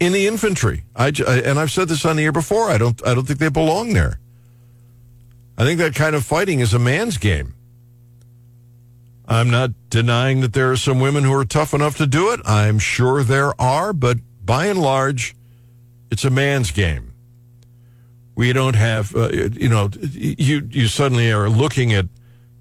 in 0.00 0.12
the 0.12 0.26
infantry. 0.26 0.84
I, 0.94 1.08
and 1.08 1.58
I've 1.58 1.70
said 1.70 1.88
this 1.88 2.04
on 2.04 2.16
the 2.16 2.24
air 2.24 2.32
before. 2.32 2.70
I 2.70 2.78
don't 2.78 3.00
I 3.06 3.14
don't 3.14 3.26
think 3.26 3.38
they 3.38 3.48
belong 3.48 3.92
there. 3.92 4.18
I 5.56 5.64
think 5.64 5.78
that 5.78 5.94
kind 5.94 6.16
of 6.16 6.24
fighting 6.24 6.60
is 6.60 6.74
a 6.74 6.78
man's 6.78 7.16
game. 7.16 7.54
I'm 9.26 9.50
not 9.50 9.70
denying 9.88 10.40
that 10.40 10.52
there 10.52 10.70
are 10.70 10.76
some 10.76 11.00
women 11.00 11.24
who 11.24 11.32
are 11.32 11.44
tough 11.44 11.72
enough 11.72 11.96
to 11.96 12.06
do 12.06 12.30
it. 12.32 12.40
I'm 12.44 12.78
sure 12.78 13.22
there 13.22 13.58
are, 13.60 13.92
but 13.92 14.18
by 14.44 14.66
and 14.66 14.80
large, 14.80 15.34
it's 16.10 16.24
a 16.24 16.30
man's 16.30 16.70
game. 16.70 17.14
We 18.34 18.52
don't 18.52 18.76
have, 18.76 19.14
uh, 19.16 19.30
you 19.30 19.68
know, 19.68 19.88
you 20.02 20.68
you 20.70 20.88
suddenly 20.88 21.32
are 21.32 21.48
looking 21.48 21.92
at 21.92 22.06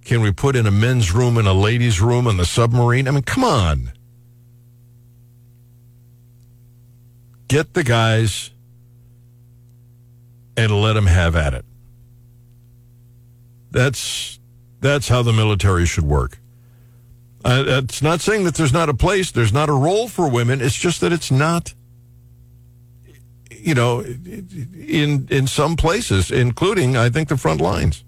can 0.03 0.21
we 0.21 0.31
put 0.31 0.55
in 0.55 0.65
a 0.65 0.71
men's 0.71 1.13
room 1.13 1.37
and 1.37 1.47
a 1.47 1.53
ladies' 1.53 2.01
room 2.01 2.27
on 2.27 2.37
the 2.37 2.45
submarine? 2.45 3.07
I 3.07 3.11
mean, 3.11 3.23
come 3.23 3.43
on. 3.43 3.91
Get 7.47 7.73
the 7.73 7.83
guys 7.83 8.51
and 10.57 10.71
let 10.81 10.93
them 10.93 11.05
have 11.05 11.35
at 11.35 11.53
it. 11.53 11.65
That's 13.71 14.39
that's 14.81 15.07
how 15.07 15.23
the 15.23 15.33
military 15.33 15.85
should 15.85 16.03
work. 16.03 16.39
Uh, 17.45 17.63
it's 17.67 18.01
not 18.01 18.21
saying 18.21 18.43
that 18.45 18.55
there's 18.55 18.73
not 18.73 18.89
a 18.89 18.93
place, 18.93 19.31
there's 19.31 19.53
not 19.53 19.69
a 19.69 19.73
role 19.73 20.07
for 20.07 20.29
women. 20.29 20.61
It's 20.61 20.75
just 20.75 21.01
that 21.01 21.11
it's 21.11 21.31
not, 21.31 21.73
you 23.49 23.73
know, 23.73 24.01
in 24.01 25.27
in 25.29 25.47
some 25.47 25.75
places, 25.75 26.31
including 26.31 26.95
I 26.95 27.09
think 27.09 27.29
the 27.29 27.37
front 27.37 27.61
lines. 27.61 28.03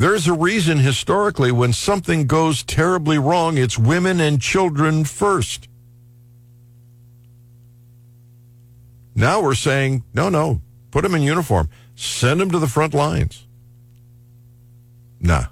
There's 0.00 0.26
a 0.26 0.32
reason 0.32 0.78
historically 0.78 1.52
when 1.52 1.74
something 1.74 2.26
goes 2.26 2.62
terribly 2.62 3.18
wrong, 3.18 3.58
it's 3.58 3.76
women 3.76 4.18
and 4.18 4.40
children 4.40 5.04
first. 5.04 5.68
Now 9.14 9.42
we're 9.42 9.54
saying, 9.54 10.04
no, 10.14 10.30
no, 10.30 10.62
put 10.90 11.02
them 11.02 11.14
in 11.14 11.20
uniform, 11.20 11.68
send 11.96 12.40
them 12.40 12.50
to 12.50 12.58
the 12.58 12.66
front 12.66 12.94
lines. 12.94 13.46
Nah. 15.20 15.48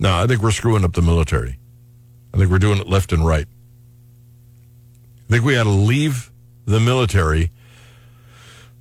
Nah, 0.00 0.24
I 0.24 0.26
think 0.26 0.42
we're 0.42 0.50
screwing 0.50 0.82
up 0.82 0.94
the 0.94 1.00
military. 1.00 1.56
I 2.34 2.36
think 2.36 2.50
we're 2.50 2.58
doing 2.58 2.80
it 2.80 2.88
left 2.88 3.12
and 3.12 3.24
right. 3.24 3.46
I 5.28 5.32
think 5.32 5.44
we 5.44 5.56
ought 5.56 5.62
to 5.62 5.70
leave 5.70 6.32
the 6.64 6.80
military 6.80 7.52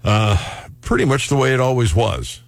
uh, 0.04 0.66
pretty 0.82 1.06
much 1.06 1.30
the 1.30 1.36
way 1.36 1.54
it 1.54 1.60
always 1.60 1.94
was 1.94 2.42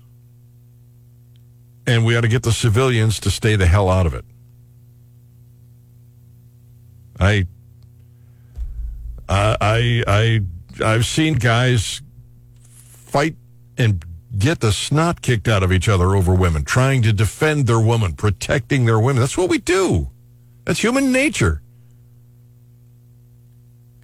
and 1.87 2.05
we 2.05 2.15
ought 2.15 2.21
to 2.21 2.27
get 2.27 2.43
the 2.43 2.51
civilians 2.51 3.19
to 3.21 3.31
stay 3.31 3.55
the 3.55 3.65
hell 3.65 3.89
out 3.89 4.05
of 4.05 4.13
it. 4.13 4.25
I, 7.19 7.45
I, 9.29 10.03
I, 10.07 10.41
I've 10.83 11.05
seen 11.05 11.35
guys 11.35 12.01
fight 12.61 13.35
and 13.77 14.03
get 14.37 14.59
the 14.59 14.71
snot 14.71 15.21
kicked 15.21 15.47
out 15.47 15.63
of 15.63 15.71
each 15.71 15.87
other 15.89 16.15
over 16.15 16.33
women, 16.33 16.63
trying 16.63 17.01
to 17.03 17.13
defend 17.13 17.67
their 17.67 17.79
woman, 17.79 18.13
protecting 18.13 18.85
their 18.85 18.99
women. 18.99 19.21
That's 19.21 19.37
what 19.37 19.49
we 19.49 19.57
do. 19.57 20.09
That's 20.65 20.79
human 20.79 21.11
nature. 21.11 21.61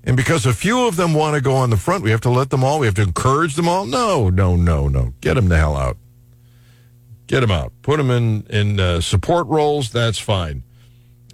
And 0.03 0.15
because 0.15 0.45
a 0.45 0.53
few 0.53 0.88
of 0.88 0.95
them 0.95 1.13
want 1.13 1.36
to 1.36 1.41
go 1.41 1.53
on 1.55 1.69
the 1.69 1.78
front, 1.78 2.03
we 2.03 2.11
have 2.11 2.21
to 2.21 2.30
let 2.30 2.49
them 2.49 2.63
all. 2.63 2.80
We 2.80 2.86
have 2.86 2.95
to 2.95 3.01
encourage 3.01 3.55
them 3.55 3.67
all. 3.67 3.86
No, 3.86 4.30
no, 4.30 4.55
no, 4.55 4.88
no. 4.88 5.13
Get 5.19 5.34
them 5.34 5.49
the 5.49 5.57
hell 5.57 5.75
out. 5.75 5.97
Get 7.28 7.41
them 7.41 7.51
out. 7.51 7.73
Put 7.82 7.97
them 7.97 8.09
in 8.09 8.47
in 8.49 8.80
uh, 8.80 9.01
support 9.01 9.47
roles. 9.47 9.91
That's 9.91 10.17
fine. 10.17 10.63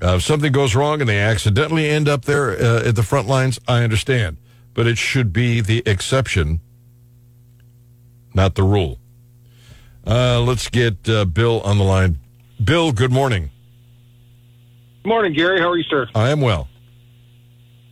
Uh, 0.02 0.16
if 0.16 0.24
something 0.24 0.52
goes 0.52 0.76
wrong 0.76 1.00
and 1.00 1.10
they 1.10 1.20
accidentally 1.20 1.88
end 1.88 2.10
up 2.10 2.26
there 2.26 2.52
uh, 2.52 2.84
at 2.84 2.96
the 2.96 3.04
front 3.04 3.28
lines, 3.28 3.60
I 3.68 3.84
understand. 3.84 4.38
But 4.74 4.88
it 4.88 4.98
should 4.98 5.32
be 5.32 5.62
the 5.62 5.84
exception, 5.86 6.60
not 8.34 8.56
the 8.56 8.64
rule. 8.64 8.98
Uh, 10.06 10.42
let's 10.42 10.68
get 10.68 11.08
uh, 11.08 11.26
Bill 11.26 11.62
on 11.62 11.78
the 11.78 11.84
line. 11.84 12.18
Bill, 12.62 12.92
good 12.92 13.12
morning. 13.12 13.52
Good 15.04 15.10
morning, 15.10 15.34
Gary. 15.34 15.60
How 15.60 15.70
are 15.70 15.78
you, 15.78 15.84
sir? 15.84 16.08
I 16.16 16.30
am 16.30 16.42
well. 16.42 16.68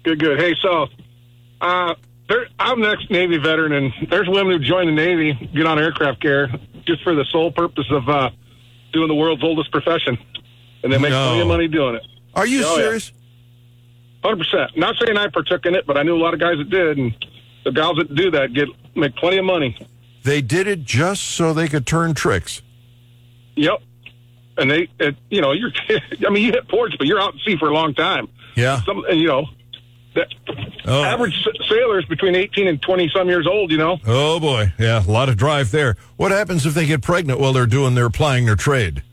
Good, 0.03 0.19
good. 0.19 0.39
Hey, 0.39 0.55
so 0.61 0.87
uh, 1.61 1.93
there, 2.27 2.47
I'm 2.57 2.81
an 2.81 2.89
ex-Navy 2.89 3.37
veteran, 3.37 3.73
and 3.73 4.09
there's 4.09 4.27
women 4.27 4.59
who 4.59 4.65
join 4.65 4.87
the 4.87 4.91
Navy, 4.91 5.33
get 5.53 5.67
on 5.67 5.77
aircraft 5.77 6.21
carrier, 6.21 6.49
just 6.85 7.03
for 7.03 7.15
the 7.15 7.25
sole 7.25 7.51
purpose 7.51 7.85
of 7.91 8.07
uh, 8.09 8.29
doing 8.93 9.07
the 9.07 9.15
world's 9.15 9.43
oldest 9.43 9.71
profession, 9.71 10.17
and 10.83 10.91
they 10.91 10.97
make 10.97 11.11
No. 11.11 11.27
plenty 11.27 11.41
of 11.41 11.47
money 11.47 11.67
doing 11.67 11.95
it. 11.95 12.03
Are 12.33 12.45
you 12.45 12.63
Oh, 12.65 12.75
serious? 12.75 13.11
Hundred 14.23 14.37
percent. 14.37 14.77
Not 14.77 14.95
saying 15.03 15.17
I 15.17 15.27
partook 15.29 15.65
in 15.65 15.75
it, 15.75 15.85
but 15.87 15.97
I 15.97 16.03
knew 16.03 16.15
a 16.15 16.21
lot 16.21 16.33
of 16.33 16.39
guys 16.39 16.57
that 16.57 16.69
did, 16.69 16.97
and 16.97 17.13
the 17.65 17.71
gals 17.71 17.97
that 17.97 18.13
do 18.13 18.29
that 18.31 18.53
get 18.53 18.67
make 18.95 19.15
plenty 19.15 19.37
of 19.37 19.45
money. 19.45 19.75
They 20.23 20.41
did 20.41 20.67
it 20.67 20.83
just 20.83 21.23
so 21.23 21.53
they 21.53 21.67
could 21.67 21.87
turn 21.87 22.13
tricks. 22.13 22.61
Yep. 23.55 23.81
And 24.57 24.69
they, 24.69 24.87
it, 24.99 25.15
you 25.31 25.41
know, 25.41 25.51
you're. 25.53 25.71
I 25.89 26.29
mean, 26.29 26.43
you 26.45 26.51
hit 26.51 26.67
ports, 26.67 26.95
but 26.97 27.07
you're 27.07 27.19
out 27.19 27.33
at 27.33 27.41
sea 27.41 27.57
for 27.57 27.69
a 27.69 27.73
long 27.73 27.95
time. 27.95 28.27
Yeah. 28.55 28.81
Some, 28.83 29.03
and 29.09 29.19
you 29.19 29.27
know, 29.27 29.45
the 30.13 30.25
Oh. 30.85 31.03
average 31.03 31.43
sa- 31.43 31.51
sailor 31.69 31.99
is 31.99 32.05
between 32.05 32.35
eighteen 32.35 32.67
and 32.67 32.81
twenty 32.81 33.09
some 33.15 33.27
years 33.29 33.47
old. 33.47 33.71
You 33.71 33.77
know. 33.77 33.99
Oh 34.05 34.39
boy, 34.39 34.73
yeah, 34.79 35.03
a 35.05 35.09
lot 35.09 35.29
of 35.29 35.37
drive 35.37 35.71
there. 35.71 35.95
What 36.17 36.31
happens 36.31 36.65
if 36.65 36.73
they 36.73 36.85
get 36.85 37.01
pregnant 37.01 37.39
while 37.39 37.53
they're 37.53 37.65
doing 37.65 37.95
their 37.95 38.05
applying 38.07 38.45
their 38.45 38.55
trade? 38.55 39.03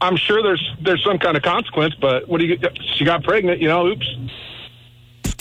I'm 0.00 0.16
sure 0.16 0.42
there's 0.42 0.72
there's 0.82 1.02
some 1.04 1.18
kind 1.18 1.36
of 1.36 1.42
consequence, 1.42 1.94
but 2.00 2.28
what 2.28 2.40
do 2.40 2.46
you? 2.46 2.58
She 2.96 3.04
got 3.04 3.22
pregnant. 3.22 3.60
You 3.60 3.68
know. 3.68 3.86
Oops. 3.86 4.06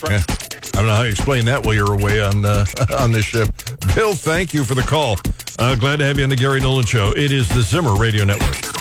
Yeah. 0.09 0.23
I 0.73 0.77
don't 0.77 0.85
know 0.87 0.95
how 0.95 1.03
you 1.03 1.09
explain 1.11 1.45
that 1.45 1.65
while 1.65 1.73
you're 1.75 1.93
away 1.93 2.21
on 2.21 2.45
uh, 2.45 2.65
on 2.99 3.11
this 3.11 3.25
ship. 3.25 3.49
Bill, 3.95 4.13
thank 4.13 4.53
you 4.53 4.63
for 4.63 4.73
the 4.75 4.81
call. 4.83 5.17
Uh, 5.59 5.75
glad 5.75 5.97
to 5.99 6.05
have 6.05 6.17
you 6.17 6.23
on 6.23 6.29
the 6.29 6.35
Gary 6.35 6.61
Nolan 6.61 6.85
Show. 6.85 7.11
It 7.15 7.31
is 7.31 7.49
the 7.49 7.61
Zimmer 7.61 7.95
Radio 7.95 8.23
Network. 8.23 8.80